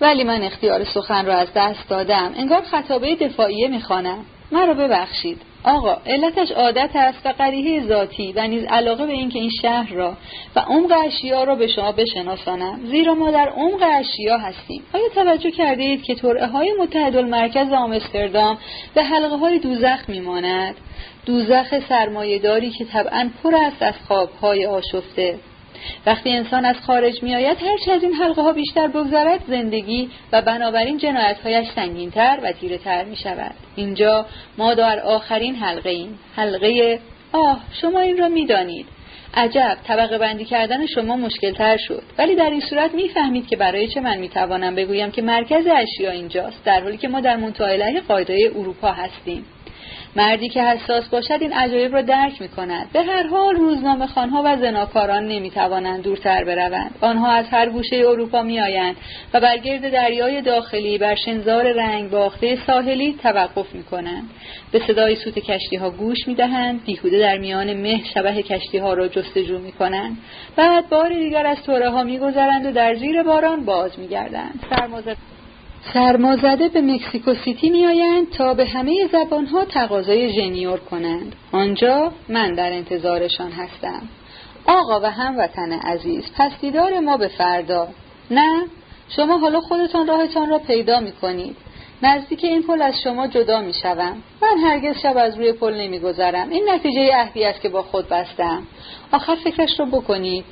ولی 0.00 0.24
من 0.24 0.42
اختیار 0.42 0.84
سخن 0.84 1.26
را 1.26 1.34
از 1.34 1.48
دست 1.54 1.88
دادم. 1.88 2.32
انگار 2.36 2.62
خطابه 2.62 3.14
دفاعیه 3.14 3.68
می‌خوانم. 3.68 4.24
مرا 4.52 4.74
ببخشید. 4.74 5.42
آقا 5.66 5.96
علتش 6.06 6.50
عادت 6.50 6.90
است 6.94 7.26
و 7.26 7.28
قریحه 7.28 7.86
ذاتی 7.88 8.32
و 8.32 8.46
نیز 8.46 8.64
علاقه 8.64 9.06
به 9.06 9.12
اینکه 9.12 9.38
این 9.38 9.50
شهر 9.62 9.92
را 9.92 10.16
و 10.56 10.60
عمق 10.60 10.92
اشیا 11.06 11.44
را 11.44 11.54
به 11.54 11.66
شما 11.66 11.92
بشناسانم. 11.92 12.80
زیرا 12.90 13.14
ما 13.14 13.30
در 13.30 13.48
عمق 13.48 13.82
اشیا 13.82 14.38
هستیم. 14.38 14.82
آیا 14.94 15.08
توجه 15.14 15.50
کرده 15.50 15.82
اید 15.82 16.02
که 16.02 16.14
طرعه 16.14 16.46
های 16.46 16.74
متحد 16.80 17.16
المرکز 17.16 17.72
آمستردام 17.72 18.58
به 18.94 19.02
حلقه 19.02 19.36
های 19.36 19.58
دوزخ 19.58 20.08
میماند؟ 20.08 20.74
دوزخ 21.26 21.88
سرمایهداری 21.88 22.70
که 22.70 22.84
طبعا 22.84 23.30
پر 23.42 23.54
است 23.54 23.82
از 23.82 23.94
خوابهای 24.08 24.66
آشفته. 24.66 25.38
وقتی 26.06 26.30
انسان 26.30 26.64
از 26.64 26.76
خارج 26.86 27.22
می 27.22 27.34
آید 27.34 27.58
هرچه 27.62 27.92
از 27.92 28.02
این 28.02 28.12
حلقه 28.12 28.42
ها 28.42 28.52
بیشتر 28.52 28.88
بگذرد 28.88 29.40
زندگی 29.48 30.10
و 30.32 30.42
بنابراین 30.42 30.98
جنایت 30.98 31.36
هایش 31.44 31.68
تر 32.14 32.38
و 32.42 32.52
تیره 32.52 32.78
تر 32.78 33.04
می 33.04 33.16
شود 33.16 33.54
اینجا 33.76 34.26
ما 34.58 34.74
در 34.74 35.00
آخرین 35.00 35.54
حلقه 35.54 35.90
ایم. 35.90 36.18
حلقه 36.36 37.00
آه 37.32 37.60
شما 37.80 38.00
این 38.00 38.18
را 38.18 38.28
می 38.28 38.46
دانید 38.46 38.86
عجب 39.34 39.76
طبقه 39.86 40.18
بندی 40.18 40.44
کردن 40.44 40.86
شما 40.86 41.16
مشکل 41.16 41.52
تر 41.52 41.76
شد. 41.76 42.02
ولی 42.18 42.34
در 42.34 42.50
این 42.50 42.60
صورت 42.60 42.94
می‌فهمید 42.94 43.46
که 43.46 43.56
برای 43.56 43.88
چه 43.88 44.00
من 44.00 44.16
می‌توانم 44.16 44.74
بگویم 44.74 45.10
که 45.10 45.22
مرکز 45.22 45.66
اشیا 45.66 46.10
اینجاست 46.10 46.64
در 46.64 46.80
حالی 46.80 46.96
که 46.96 47.08
ما 47.08 47.20
در 47.20 47.36
منطقه 47.36 48.00
قاعده 48.08 48.52
اروپا 48.56 48.92
هستیم. 48.92 49.44
مردی 50.16 50.48
که 50.48 50.62
حساس 50.62 51.08
باشد 51.08 51.38
این 51.40 51.52
عجایب 51.52 51.94
را 51.94 52.02
درک 52.02 52.42
می 52.42 52.48
کند 52.48 52.92
به 52.92 53.02
هر 53.02 53.26
حال 53.26 53.54
روزنامه 53.54 54.06
خانها 54.06 54.42
و 54.44 54.56
زناکاران 54.56 55.28
نمی 55.28 55.50
توانند 55.50 56.02
دورتر 56.02 56.44
بروند. 56.44 56.94
آنها 57.00 57.32
از 57.32 57.46
هر 57.50 57.68
گوشه 57.68 57.96
اروپا 57.96 58.42
می 58.42 58.60
آیند 58.60 58.96
و 59.34 59.40
بر 59.40 59.58
گرد 59.58 59.92
دریای 59.92 60.42
داخلی 60.42 60.98
بر 60.98 61.14
شنزار 61.14 61.72
رنگ 61.72 62.10
باخته 62.10 62.58
ساحلی 62.66 63.18
توقف 63.22 63.74
می 63.74 63.84
کنند 63.84 64.30
به 64.72 64.80
صدای 64.86 65.16
سوت 65.16 65.38
کشتی 65.38 65.76
ها 65.76 65.90
گوش 65.90 66.28
می 66.28 66.34
دهند 66.34 66.84
بیهوده 66.84 67.18
در 67.18 67.38
میان 67.38 67.74
مه 67.74 68.00
شبه 68.14 68.42
کشتی 68.42 68.78
ها 68.78 68.94
را 68.94 69.08
جستجو 69.08 69.58
می 69.58 69.72
کنند 69.72 70.16
بعد 70.56 70.88
بار 70.88 71.08
دیگر 71.08 71.46
از 71.46 71.62
توره 71.62 71.90
ها 71.90 72.04
می 72.04 72.18
گذرند 72.18 72.66
و 72.66 72.72
در 72.72 72.94
زیر 72.94 73.22
باران 73.22 73.64
باز 73.64 73.98
می 73.98 74.08
گردند 74.08 74.60
سرمازده 75.92 76.68
به 76.68 76.80
مکسیکو 76.80 77.34
سیتی 77.34 77.70
میآیند 77.70 78.30
تا 78.30 78.54
به 78.54 78.64
همه 78.66 79.08
زبانها 79.12 79.64
تقاضای 79.64 80.32
ژنیور 80.32 80.78
کنند. 80.78 81.36
آنجا 81.52 82.12
من 82.28 82.54
در 82.54 82.72
انتظارشان 82.72 83.52
هستم. 83.52 84.02
آقا 84.66 85.00
و 85.00 85.10
هموطن 85.10 85.72
عزیز 85.72 86.24
پس 86.36 86.52
دیدار 86.60 87.00
ما 87.00 87.16
به 87.16 87.28
فردا. 87.28 87.88
نه 88.30 88.64
شما 89.08 89.38
حالا 89.38 89.60
خودتان 89.60 90.06
راهتان 90.06 90.50
را 90.50 90.58
پیدا 90.58 91.00
می 91.00 91.12
کنید 91.12 91.56
نزدیک 92.02 92.44
این 92.44 92.62
پل 92.62 92.82
از 92.82 92.94
شما 93.04 93.26
جدا 93.26 93.60
می 93.60 93.74
شوم. 93.74 94.22
من 94.42 94.58
هرگز 94.58 95.02
شب 95.02 95.16
از 95.16 95.38
روی 95.38 95.52
پل 95.52 95.74
نمی 95.74 95.98
گذارم. 95.98 96.50
این 96.50 96.70
نتیجه 96.70 97.16
عهدی 97.16 97.44
است 97.44 97.60
که 97.60 97.68
با 97.68 97.82
خود 97.82 98.08
بستم. 98.08 98.62
آخر 99.12 99.34
فکرش 99.34 99.80
رو 99.80 99.86
بکنید 99.86 100.44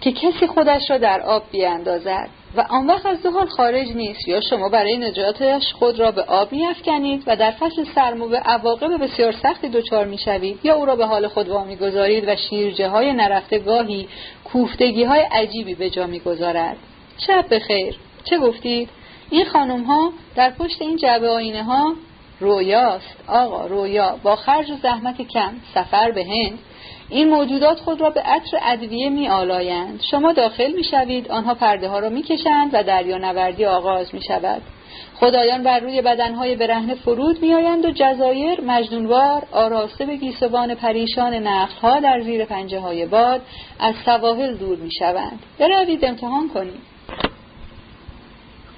که 0.00 0.12
کسی 0.12 0.46
خودش 0.46 0.90
را 0.90 0.98
در 0.98 1.20
آب 1.20 1.42
بیاندازد. 1.52 2.28
و 2.56 2.66
آن 2.68 2.86
وقت 2.86 3.06
از 3.06 3.26
حال 3.26 3.46
خارج 3.46 3.88
نیست. 3.88 4.28
یا 4.28 4.40
شما 4.40 4.68
برای 4.68 4.96
نجاتش 4.96 5.72
خود 5.72 6.00
را 6.00 6.10
به 6.10 6.22
آب 6.22 6.52
میافکنید 6.52 7.22
و 7.26 7.36
در 7.36 7.50
فصل 7.50 7.84
سرما 7.94 8.26
به 8.26 8.38
عواقب 8.38 9.04
بسیار 9.04 9.32
سختی 9.32 9.68
دچار 9.68 10.06
می‌شوید 10.06 10.60
یا 10.64 10.74
او 10.74 10.86
را 10.86 10.96
به 10.96 11.06
حال 11.06 11.28
خود 11.28 11.48
وامیگذارید 11.48 12.28
و 12.28 12.36
شیرجه 12.36 12.88
های 12.88 13.12
نرفته 13.12 13.58
گاهی 13.58 14.08
کوفتگی 14.44 15.04
های 15.04 15.20
عجیبی 15.20 15.74
به 15.74 15.90
جا 15.90 16.06
می‌گذارد. 16.06 16.76
شب 17.26 17.44
بخیر. 17.50 17.96
چه 18.24 18.38
گفتید؟ 18.38 18.88
این 19.30 19.44
خانم 19.44 19.82
ها 19.82 20.12
در 20.36 20.50
پشت 20.50 20.82
این 20.82 20.96
جعبه 20.96 21.28
آینه 21.28 21.62
ها 21.62 21.94
رویاست. 22.40 23.16
آقا 23.28 23.66
رویا. 23.66 24.18
با 24.22 24.36
خرج 24.36 24.70
و 24.70 24.74
زحمت 24.82 25.22
کم. 25.22 25.52
سفر 25.74 26.10
به 26.10 26.24
هند. 26.24 26.58
این 27.08 27.28
موجودات 27.28 27.80
خود 27.80 28.00
را 28.00 28.10
به 28.10 28.20
عطر 28.20 28.58
ادویه 28.62 29.10
می 29.10 29.28
آلایند. 29.28 30.00
شما 30.10 30.32
داخل 30.32 30.72
می 30.72 30.84
شوید 30.84 31.30
آنها 31.30 31.54
پرده 31.54 31.88
ها 31.88 31.98
را 31.98 32.08
می 32.08 32.22
کشند 32.22 32.70
و 32.72 32.82
دریا 32.82 33.18
نوردی 33.18 33.64
آغاز 33.64 34.14
می 34.14 34.22
شود. 34.22 34.62
خدایان 35.14 35.62
بر 35.62 35.80
روی 35.80 36.02
بدنهای 36.02 36.56
برهنه 36.56 36.94
فرود 36.94 37.42
میآیند 37.42 37.84
و 37.84 37.90
جزایر 37.90 38.60
مجنونوار 38.60 39.42
آراسته 39.52 40.06
به 40.06 40.16
گیسوان 40.16 40.74
پریشان 40.74 41.34
نخلها 41.34 42.00
در 42.00 42.20
زیر 42.20 42.44
پنجه 42.44 42.80
های 42.80 43.06
باد 43.06 43.40
از 43.78 43.94
سواحل 44.04 44.54
دور 44.54 44.78
می 44.78 44.90
شوند. 44.98 45.38
بروید 45.58 46.04
امتحان 46.04 46.48
کنید 46.48 46.94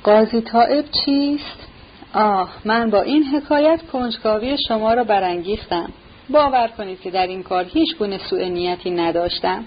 قاضی 0.05 0.41
طائب 0.41 0.85
چیست؟ 1.05 1.69
آه 2.15 2.49
من 2.65 2.91
با 2.91 3.03
این 3.03 3.25
حکایت 3.25 3.81
کنجکاوی 3.93 4.57
شما 4.69 4.95
را 4.95 5.05
برانگیختم. 5.05 5.93
باور 6.31 6.69
کنید 6.69 7.01
که 7.01 7.11
در 7.11 7.27
این 7.27 7.43
کار 7.43 7.65
هیچ 7.65 7.97
گونه 7.97 8.19
سوء 8.19 8.49
نیتی 8.49 8.91
نداشتم 8.91 9.65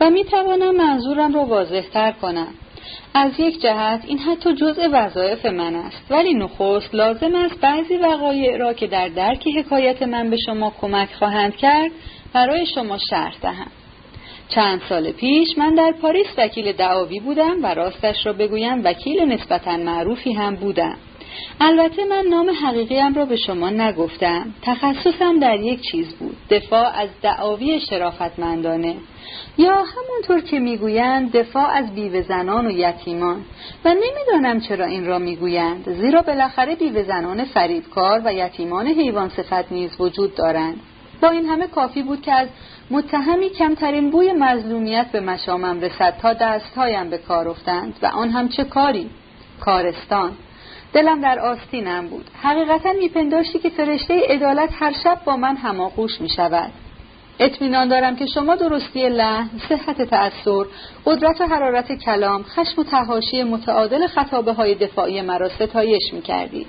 و 0.00 0.10
می 0.10 0.24
توانم 0.24 0.76
منظورم 0.76 1.34
را 1.34 1.44
واضح 1.44 1.82
تر 1.92 2.12
کنم. 2.12 2.54
از 3.14 3.32
یک 3.38 3.60
جهت 3.60 4.04
این 4.06 4.18
حتی 4.18 4.54
جزء 4.54 4.88
وظایف 4.92 5.46
من 5.46 5.74
است 5.74 6.02
ولی 6.10 6.34
نخست 6.34 6.94
لازم 6.94 7.34
است 7.34 7.60
بعضی 7.60 7.96
وقایع 7.96 8.56
را 8.56 8.72
که 8.72 8.86
در 8.86 9.08
درک 9.08 9.48
حکایت 9.56 10.02
من 10.02 10.30
به 10.30 10.36
شما 10.46 10.72
کمک 10.80 11.08
خواهند 11.18 11.56
کرد 11.56 11.90
برای 12.32 12.66
شما 12.66 12.98
شرح 13.10 13.34
دهم. 13.42 13.70
چند 14.48 14.80
سال 14.88 15.12
پیش 15.12 15.48
من 15.58 15.74
در 15.74 15.92
پاریس 16.02 16.26
وکیل 16.38 16.72
دعاوی 16.72 17.20
بودم 17.20 17.62
و 17.62 17.74
راستش 17.74 18.26
را 18.26 18.32
بگویم 18.32 18.84
وکیل 18.84 19.20
نسبتا 19.20 19.76
معروفی 19.76 20.32
هم 20.32 20.56
بودم. 20.56 20.96
البته 21.60 22.04
من 22.04 22.24
نام 22.30 22.50
حقیقیم 22.64 23.14
را 23.14 23.24
به 23.24 23.36
شما 23.36 23.70
نگفتم. 23.70 24.54
تخصصم 24.62 25.38
در 25.40 25.60
یک 25.60 25.80
چیز 25.80 26.14
بود. 26.14 26.36
دفاع 26.50 27.00
از 27.00 27.08
دعاوی 27.22 27.80
شرافتمندانه. 27.80 28.96
یا 29.58 29.74
همونطور 29.74 30.40
که 30.40 30.58
می‌گویند 30.58 31.32
دفاع 31.32 31.70
از 31.70 31.94
بیوه 31.94 32.22
زنان 32.22 32.66
و 32.66 32.70
یتیمان. 32.70 33.44
و 33.84 33.94
نمی‌دانم 33.94 34.60
چرا 34.60 34.84
این 34.84 35.06
را 35.06 35.18
می‌گویند. 35.18 35.90
زیرا 36.00 36.22
بالاخره 36.22 36.74
بیوه 36.74 37.02
زنان 37.02 37.44
فریبکار 37.44 38.22
و 38.24 38.34
یتیمان 38.34 38.86
حیوان 38.86 39.28
صفت 39.28 39.72
نیز 39.72 39.90
وجود 40.00 40.34
دارند. 40.34 40.80
با 41.22 41.28
این 41.28 41.46
همه 41.46 41.66
کافی 41.66 42.02
بود 42.02 42.22
که 42.22 42.32
از 42.32 42.48
متهمی 42.90 43.50
کمترین 43.50 44.10
بوی 44.10 44.32
مظلومیت 44.32 45.06
به 45.12 45.20
مشامم 45.20 45.80
رسد 45.80 46.14
تا 46.22 46.32
دستهایم 46.32 47.10
به 47.10 47.18
کار 47.18 47.48
افتند. 47.48 47.98
و 48.02 48.06
آن 48.06 48.30
هم 48.30 48.48
چه 48.48 48.64
کاری؟ 48.64 49.10
کارستان. 49.60 50.32
دلم 50.92 51.20
در 51.20 51.38
آستینم 51.38 52.08
بود 52.08 52.30
حقیقتا 52.42 52.92
میپنداشتی 52.92 53.58
که 53.58 53.70
فرشته 53.70 54.20
عدالت 54.28 54.70
هر 54.72 54.92
شب 55.04 55.18
با 55.24 55.36
من 55.36 55.56
هماغوش 55.56 56.20
می 56.20 56.28
شود 56.28 56.72
اطمینان 57.40 57.88
دارم 57.88 58.16
که 58.16 58.26
شما 58.26 58.56
درستی 58.56 59.08
لحن، 59.08 59.50
صحت 59.68 60.02
تأثیر، 60.02 60.66
قدرت 61.06 61.40
و 61.40 61.46
حرارت 61.46 61.92
کلام، 61.92 62.42
خشم 62.42 62.80
و 62.80 62.84
تهاشی 62.84 63.42
متعادل 63.42 64.06
خطابه 64.06 64.52
های 64.52 64.74
دفاعی 64.74 65.20
مرا 65.20 65.48
ستایش 65.48 66.12
می 66.12 66.22
کردید. 66.22 66.66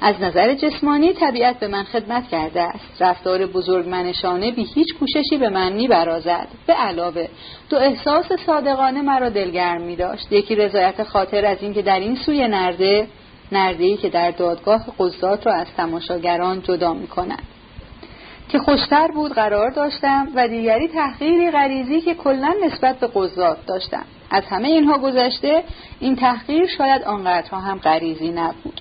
از 0.00 0.20
نظر 0.20 0.54
جسمانی 0.54 1.12
طبیعت 1.12 1.58
به 1.58 1.68
من 1.68 1.84
خدمت 1.84 2.28
کرده 2.28 2.62
است 2.62 3.02
رفتار 3.02 3.46
بزرگ 3.46 3.88
منشانه 3.88 4.50
بی 4.50 4.66
هیچ 4.74 4.94
کوششی 4.94 5.36
به 5.40 5.48
من 5.48 5.72
می 5.72 5.88
برازد. 5.88 6.48
به 6.66 6.72
علاوه 6.72 7.28
دو 7.70 7.76
احساس 7.76 8.26
صادقانه 8.46 9.02
مرا 9.02 9.28
دلگرم 9.28 9.82
می 9.82 9.96
داشت 9.96 10.32
یکی 10.32 10.54
رضایت 10.54 11.02
خاطر 11.02 11.46
از 11.46 11.58
اینکه 11.60 11.82
در 11.82 12.00
این 12.00 12.16
سوی 12.16 12.48
نرده 12.48 13.06
نردهی 13.52 13.96
که 13.96 14.08
در 14.08 14.30
دادگاه 14.30 14.86
قضات 14.98 15.46
را 15.46 15.54
از 15.54 15.66
تماشاگران 15.76 16.62
جدا 16.62 16.94
می 16.94 17.06
کند 17.06 17.42
که 18.48 18.58
خوشتر 18.58 19.08
بود 19.08 19.32
قرار 19.32 19.70
داشتم 19.70 20.28
و 20.34 20.48
دیگری 20.48 20.88
تحقیری 20.88 21.50
غریزی 21.50 22.00
که 22.00 22.14
کلا 22.14 22.54
نسبت 22.64 22.98
به 22.98 23.06
قضات 23.14 23.66
داشتم. 23.66 24.04
از 24.30 24.42
همه 24.44 24.68
اینها 24.68 24.98
گذشته 24.98 25.64
این 26.00 26.16
تحقیر 26.16 26.66
شاید 26.66 27.02
آنقدرها 27.02 27.60
هم 27.60 27.78
غریزی 27.78 28.28
نبود. 28.28 28.80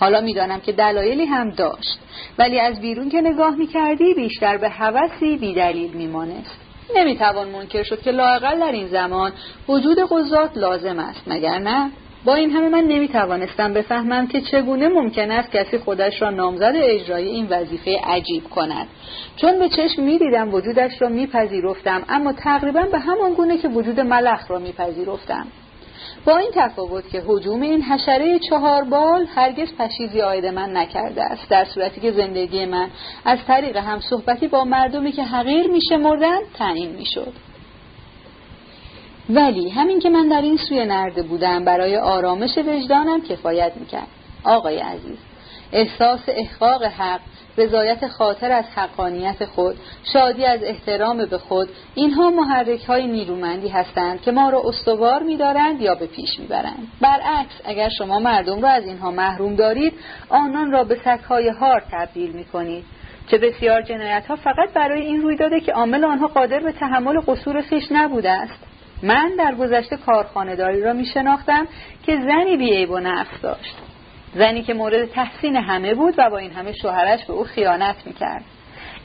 حالا 0.00 0.20
می‌دانم 0.20 0.60
که 0.60 0.72
دلایلی 0.72 1.24
هم 1.24 1.50
داشت 1.50 1.98
ولی 2.38 2.60
از 2.60 2.80
بیرون 2.80 3.08
که 3.08 3.20
نگاه 3.20 3.54
می‌کردی 3.54 4.14
بیشتر 4.14 4.56
به 4.56 4.68
هوسی 4.68 5.36
بیدلیل 5.36 5.92
میمانست. 5.92 6.60
نمی‌توان 6.96 7.48
منکر 7.48 7.82
شد 7.82 8.02
که 8.02 8.10
لاقل 8.10 8.60
در 8.60 8.72
این 8.72 8.86
زمان 8.86 9.32
وجود 9.68 9.98
قضات 10.10 10.56
لازم 10.56 10.98
است 10.98 11.22
مگر 11.26 11.58
نه؟ 11.58 11.90
با 12.24 12.34
این 12.34 12.50
همه 12.50 12.68
من 12.68 12.84
نمی‌توانستم 12.84 13.72
بفهمم 13.72 14.26
که 14.26 14.40
چگونه 14.40 14.88
ممکن 14.88 15.30
است 15.30 15.50
کسی 15.50 15.78
خودش 15.78 16.22
را 16.22 16.30
نامزد 16.30 16.72
اجرای 16.76 17.28
این 17.28 17.46
وظیفه 17.50 18.00
عجیب 18.04 18.44
کند. 18.44 18.86
چون 19.36 19.58
به 19.58 19.68
چشم 19.68 20.02
می‌دیدم 20.02 20.54
وجودش 20.54 21.02
را 21.02 21.08
میپذیرفتم 21.08 22.02
اما 22.08 22.32
تقریبا 22.32 22.82
به 22.82 22.98
همان 22.98 23.34
گونه 23.34 23.58
که 23.58 23.68
وجود 23.68 24.00
ملخ 24.00 24.50
را 24.50 24.58
میپذیرفتم. 24.58 25.46
با 26.24 26.36
این 26.36 26.50
تفاوت 26.54 27.10
که 27.10 27.22
حجوم 27.26 27.60
این 27.60 27.82
حشره 27.82 28.38
چهار 28.38 28.84
بال 28.84 29.26
هرگز 29.34 29.68
پشیزی 29.78 30.20
آید 30.20 30.46
من 30.46 30.76
نکرده 30.76 31.22
است 31.22 31.48
در 31.48 31.64
صورتی 31.64 32.00
که 32.00 32.12
زندگی 32.12 32.66
من 32.66 32.90
از 33.24 33.38
طریق 33.46 33.76
هم 33.76 34.00
صحبتی 34.00 34.48
با 34.48 34.64
مردمی 34.64 35.12
که 35.12 35.24
حقیر 35.24 35.66
میشمردند 35.66 36.42
تعیین 36.58 36.90
می‌شد. 36.90 37.32
ولی 39.30 39.68
همین 39.68 39.98
که 39.98 40.10
من 40.10 40.28
در 40.28 40.42
این 40.42 40.56
سوی 40.56 40.84
نرده 40.84 41.22
بودم 41.22 41.64
برای 41.64 41.96
آرامش 41.96 42.58
وجدانم 42.58 43.20
کفایت 43.22 43.72
می‌کرد. 43.76 44.08
آقای 44.44 44.78
عزیز 44.78 45.18
احساس 45.72 46.20
احقاق 46.28 46.82
حق 46.82 47.20
رضایت 47.58 48.08
خاطر 48.08 48.52
از 48.52 48.64
حقانیت 48.74 49.44
خود 49.44 49.76
شادی 50.12 50.44
از 50.44 50.60
احترام 50.62 51.24
به 51.24 51.38
خود 51.38 51.68
اینها 51.94 52.30
محرک 52.30 52.84
های 52.84 53.06
نیرومندی 53.06 53.68
هستند 53.68 54.22
که 54.22 54.32
ما 54.32 54.50
را 54.50 54.62
استوار 54.64 55.22
میدارند 55.22 55.82
یا 55.82 55.94
به 55.94 56.06
پیش 56.06 56.38
می‌برند. 56.38 56.88
برعکس 57.00 57.54
اگر 57.64 57.88
شما 57.88 58.18
مردم 58.18 58.62
را 58.62 58.68
از 58.68 58.84
اینها 58.84 59.10
محروم 59.10 59.54
دارید 59.56 59.92
آنان 60.28 60.72
را 60.72 60.84
به 60.84 61.00
سکهای 61.04 61.48
هار 61.48 61.82
تبدیل 61.92 62.30
می‌کنید. 62.30 62.84
چه 63.30 63.38
بسیار 63.38 63.82
جنایت 63.82 64.26
ها 64.26 64.36
فقط 64.36 64.72
برای 64.74 65.02
این 65.02 65.22
روی 65.22 65.36
داده 65.36 65.60
که 65.60 65.72
عامل 65.72 66.04
آنها 66.04 66.26
قادر 66.26 66.60
به 66.60 66.72
تحمل 66.72 67.20
قصور 67.26 67.62
خیش 67.62 67.84
نبوده 67.90 68.30
است. 68.30 68.69
من 69.02 69.32
در 69.38 69.54
گذشته 69.54 69.96
کارخانهداری 69.96 70.82
را 70.82 70.92
می 70.92 71.04
شناختم 71.04 71.68
که 72.06 72.16
زنی 72.16 72.56
بیعیب 72.56 72.90
و 72.90 72.98
نقص 72.98 73.42
داشت. 73.42 73.76
زنی 74.34 74.62
که 74.62 74.74
مورد 74.74 75.04
تحسین 75.04 75.56
همه 75.56 75.94
بود 75.94 76.14
و 76.18 76.30
با 76.30 76.38
این 76.38 76.50
همه 76.50 76.72
شوهرش 76.72 77.24
به 77.24 77.32
او 77.32 77.44
خیانت 77.44 77.96
می‌کرد. 78.06 78.44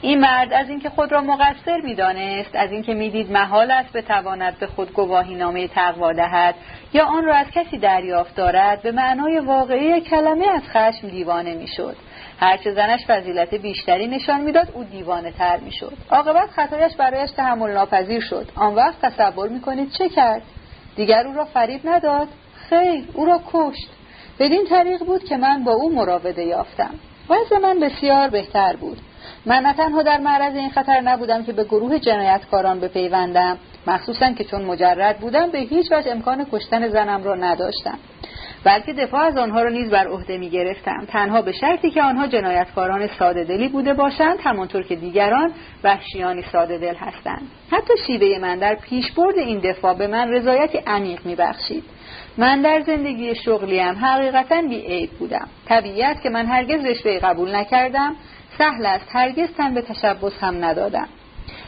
این 0.02 0.20
مرد 0.20 0.52
از 0.52 0.68
اینکه 0.68 0.90
خود 0.90 1.12
را 1.12 1.20
مقصر 1.20 1.80
می‌دانست 1.84 2.54
از 2.54 2.72
اینکه 2.72 2.94
می‌دید 2.94 3.32
محال 3.32 3.70
است 3.70 3.92
بتواند 3.92 4.58
به 4.58 4.66
خود 4.66 4.92
گواهی 4.92 5.34
نامه 5.34 5.68
تقوا 5.68 6.12
دهد 6.12 6.54
یا 6.92 7.04
آن 7.04 7.24
را 7.24 7.34
از 7.34 7.46
کسی 7.50 7.78
دریافت 7.78 8.36
دارد 8.36 8.82
به 8.82 8.92
معنای 8.92 9.38
واقعی 9.38 10.00
کلمه 10.00 10.48
از 10.48 10.62
خشم 10.62 11.08
دیوانه 11.08 11.54
می‌شد. 11.54 11.96
هرچه 12.40 12.72
زنش 12.72 13.06
فضیلت 13.06 13.54
بیشتری 13.54 14.06
نشان 14.06 14.40
می‌داد 14.40 14.68
او 14.74 14.84
دیوانه 14.84 15.30
تر 15.30 15.56
می‌شد. 15.56 15.92
عاقبت 16.10 16.50
خطایش 16.50 16.96
برایش 16.96 17.30
تحمل 17.30 17.70
ناپذیر 17.70 18.20
شد. 18.20 18.48
آن 18.56 18.74
وقت 18.74 19.00
تصور 19.02 19.48
می‌کنید 19.48 19.90
چه 19.90 20.08
کرد؟ 20.08 20.42
دیگر 20.96 21.26
او 21.26 21.34
را 21.34 21.44
فریب 21.44 21.80
نداد. 21.84 22.28
خیر 22.70 23.04
او 23.14 23.24
را 23.24 23.40
کشت. 23.52 23.88
بدین 24.38 24.64
طریق 24.64 25.04
بود 25.04 25.24
که 25.24 25.36
من 25.36 25.64
با 25.64 25.72
او 25.72 25.94
مراوده 25.94 26.44
یافتم. 26.44 26.94
وضع 27.30 27.58
من 27.58 27.80
بسیار 27.80 28.28
بهتر 28.28 28.76
بود. 28.76 28.98
من 29.46 29.62
نه 29.62 29.72
تنها 29.72 30.02
در 30.02 30.18
معرض 30.18 30.56
این 30.56 30.70
خطر 30.70 31.00
نبودم 31.00 31.44
که 31.44 31.52
به 31.52 31.64
گروه 31.64 31.98
جنایتکاران 31.98 32.80
بپیوندم 32.80 33.58
مخصوصا 33.86 34.32
که 34.32 34.44
چون 34.44 34.62
مجرد 34.64 35.18
بودم 35.18 35.50
به 35.50 35.58
هیچ 35.58 35.92
وجه 35.92 36.10
امکان 36.10 36.46
کشتن 36.52 36.88
زنم 36.88 37.24
را 37.24 37.34
نداشتم. 37.34 37.98
بلکه 38.64 38.92
دفاع 38.92 39.20
از 39.20 39.36
آنها 39.36 39.62
را 39.62 39.70
نیز 39.70 39.90
بر 39.90 40.06
عهده 40.06 40.38
می 40.38 40.50
گرفتم 40.50 41.04
تنها 41.08 41.42
به 41.42 41.52
شرطی 41.52 41.90
که 41.90 42.02
آنها 42.02 42.26
جنایتکاران 42.26 43.06
ساده 43.06 43.44
دلی 43.44 43.68
بوده 43.68 43.94
باشند 43.94 44.38
همانطور 44.44 44.82
که 44.82 44.96
دیگران 44.96 45.52
وحشیانی 45.84 46.42
ساده 46.52 46.78
دل 46.78 46.94
هستند. 46.94 47.42
حتی 47.70 47.92
شیوه 48.06 48.38
من 48.38 48.58
در 48.58 48.74
پیشبرد 48.74 49.38
این 49.38 49.58
دفاع 49.58 49.94
به 49.94 50.06
من 50.06 50.32
رضایتی 50.32 50.78
عمیق 50.86 51.26
می 51.26 51.34
بخشید 51.34 51.84
من 52.38 52.62
در 52.62 52.80
زندگی 52.80 53.34
شغلیم 53.34 54.04
حقیقتا 54.04 54.62
بی 54.62 54.80
عیب 54.80 55.10
بودم. 55.10 55.48
طبیعت 55.68 56.22
که 56.22 56.30
من 56.30 56.46
هرگز 56.46 56.84
رشوه 56.84 57.18
قبول 57.18 57.54
نکردم 57.54 58.16
سهل 58.58 58.86
است 58.86 59.06
هرگز 59.08 59.48
تن 59.56 59.74
به 59.74 59.82
تشبس 59.82 60.32
هم 60.40 60.64
ندادم. 60.64 61.08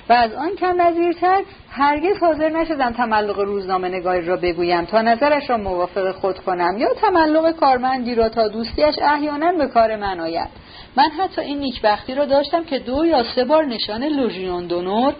و 0.09 0.13
از 0.13 0.35
آن 0.35 0.57
کم 0.57 0.83
نظیرتر 0.83 1.43
هرگز 1.71 2.19
حاضر 2.21 2.49
نشدم 2.49 2.93
تملق 2.93 3.39
روزنامه 3.39 3.89
نگاری 3.89 4.27
را 4.27 4.37
بگویم 4.37 4.85
تا 4.85 5.03
نظرش 5.03 5.51
را 5.51 5.57
موافق 5.57 6.13
خود 6.13 6.39
کنم 6.39 6.79
یا 6.79 6.89
تملق 6.95 7.51
کارمندی 7.51 8.15
را 8.15 8.29
تا 8.29 8.49
دوستیش 8.49 8.95
احیانا 9.03 9.53
به 9.53 9.67
کار 9.67 9.97
من 9.97 10.21
آید. 10.21 10.49
من 10.97 11.11
حتی 11.11 11.41
این 11.41 11.59
نیکبختی 11.59 12.15
را 12.15 12.25
داشتم 12.25 12.65
که 12.65 12.79
دو 12.79 13.07
یا 13.07 13.25
سه 13.35 13.45
بار 13.45 13.65
نشان 13.65 14.05
لوژیون 14.05 14.67
دونور 14.67 15.15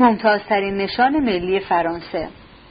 ممتازترین 0.00 0.76
نشان 0.76 1.18
ملی 1.18 1.60
فرانسه. 1.60 2.28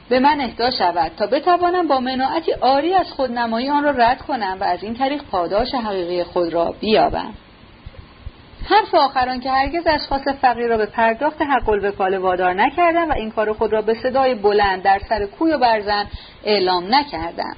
به 0.08 0.20
من 0.20 0.40
اهدا 0.40 0.70
شود 0.70 1.12
تا 1.16 1.26
بتوانم 1.26 1.88
با 1.88 2.00
مناعتی 2.00 2.52
آری 2.52 2.94
از 2.94 3.12
خودنمایی 3.12 3.68
آن 3.68 3.84
را 3.84 3.90
رد 3.90 4.22
کنم 4.22 4.56
و 4.60 4.64
از 4.64 4.82
این 4.82 4.94
طریق 4.94 5.22
پاداش 5.30 5.74
حقیقی 5.74 6.24
خود 6.24 6.52
را 6.52 6.74
بیابم. 6.80 7.34
حرف 8.68 8.94
آخران 8.94 9.40
که 9.40 9.50
هرگز 9.50 9.86
اشخاص 9.86 10.28
فقیر 10.40 10.66
را 10.66 10.76
به 10.76 10.86
پرداخت 10.86 11.42
حق 11.42 11.68
الوکاله 11.68 12.18
وادار 12.18 12.54
نکردم 12.54 13.10
و 13.10 13.12
این 13.12 13.30
کار 13.30 13.52
خود 13.52 13.72
را 13.72 13.82
به 13.82 13.94
صدای 13.94 14.34
بلند 14.34 14.82
در 14.82 15.00
سر 15.08 15.26
کوی 15.26 15.52
و 15.52 15.58
برزن 15.58 16.06
اعلام 16.44 16.94
نکردم 16.94 17.56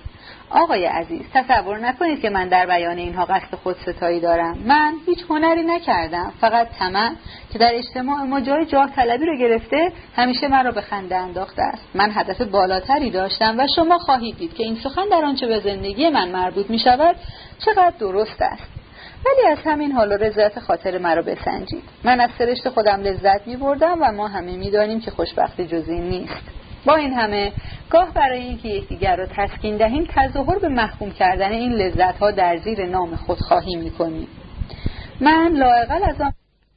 آقای 0.51 0.85
عزیز 0.85 1.23
تصور 1.35 1.79
نکنید 1.79 2.21
که 2.21 2.31
من 2.31 2.49
در 2.49 2.67
بیان 2.67 2.99
اینها 2.99 3.25
قصد 3.25 3.55
خود 3.55 3.77
ستایی 3.87 4.21
دارم. 4.21 4.59
من 4.59 4.95
هیچ 5.07 5.19
هنری 5.29 5.63
نکردم. 5.63 6.33
فقط 6.41 6.69
طمع 6.79 7.13
که 7.53 7.59
در 7.59 7.71
اجتماع 7.75 8.23
ما 8.23 8.41
جای 8.41 8.67
جاه 8.67 8.91
طلبی 8.97 9.27
رو 9.27 9.37
گرفته 9.39 9.93
همیشه 10.17 10.49
من 10.49 10.65
را 10.65 10.71
به 10.71 10.81
خنده 10.81 11.17
انداخته 11.17 11.63
است. 11.63 11.83
من 11.95 12.11
هدف 12.15 12.41
بالاتری 12.43 13.11
داشتم 13.11 13.55
و 13.59 13.67
شما 13.77 13.99
خواهید 13.99 14.39
دید 14.39 14.55
که 14.55 14.65
این 14.65 14.77
سخن 14.85 15.09
در 15.11 15.25
آنچه 15.25 15.47
به 15.47 15.61
زندگی 15.61 16.09
من 16.09 16.29
مربوط 16.29 16.71
می 16.71 16.79
شود 16.79 17.17
چقدر 17.59 17.95
درست 17.99 18.43
است. 18.43 18.78
ولی 19.27 19.47
از 19.53 19.59
همین 19.65 19.93
حال 19.93 20.13
رضایت 20.13 20.61
خاطر 20.61 20.99
مرا 20.99 21.23
بسنجید. 21.23 21.83
من 22.05 22.21
از 22.21 22.31
سرشت 22.39 22.69
خودم 22.69 23.01
لذت 23.01 23.47
می 23.47 23.57
بردم 23.57 23.99
و 24.01 24.13
ما 24.13 24.29
همه 24.29 24.57
می 24.57 24.71
دانیم 24.71 25.01
که 25.01 25.11
خوشبختی 25.11 25.67
جز 25.67 25.89
این 25.89 26.09
نیست. 26.09 26.43
با 26.87 26.95
این 26.95 27.13
همه 27.13 27.53
گاه 27.91 28.15
برای 28.15 28.41
اینکه 28.41 28.69
یکدیگر 28.69 29.17
را 29.17 29.27
تسکین 29.37 29.77
دهیم 29.77 30.09
تظاهر 30.15 30.59
به 30.59 30.69
محکوم 30.69 31.11
کردن 31.11 31.53
این 31.53 31.73
لذت 31.73 32.19
ها 32.19 32.31
در 32.31 32.57
زیر 32.57 32.87
نام 32.87 33.17
خودخواهی 33.17 33.77
می 33.77 33.91
کنیم 33.91 34.29
من 35.21 35.53
لاقل 35.53 36.05
از 36.05 36.21
آن 36.21 36.33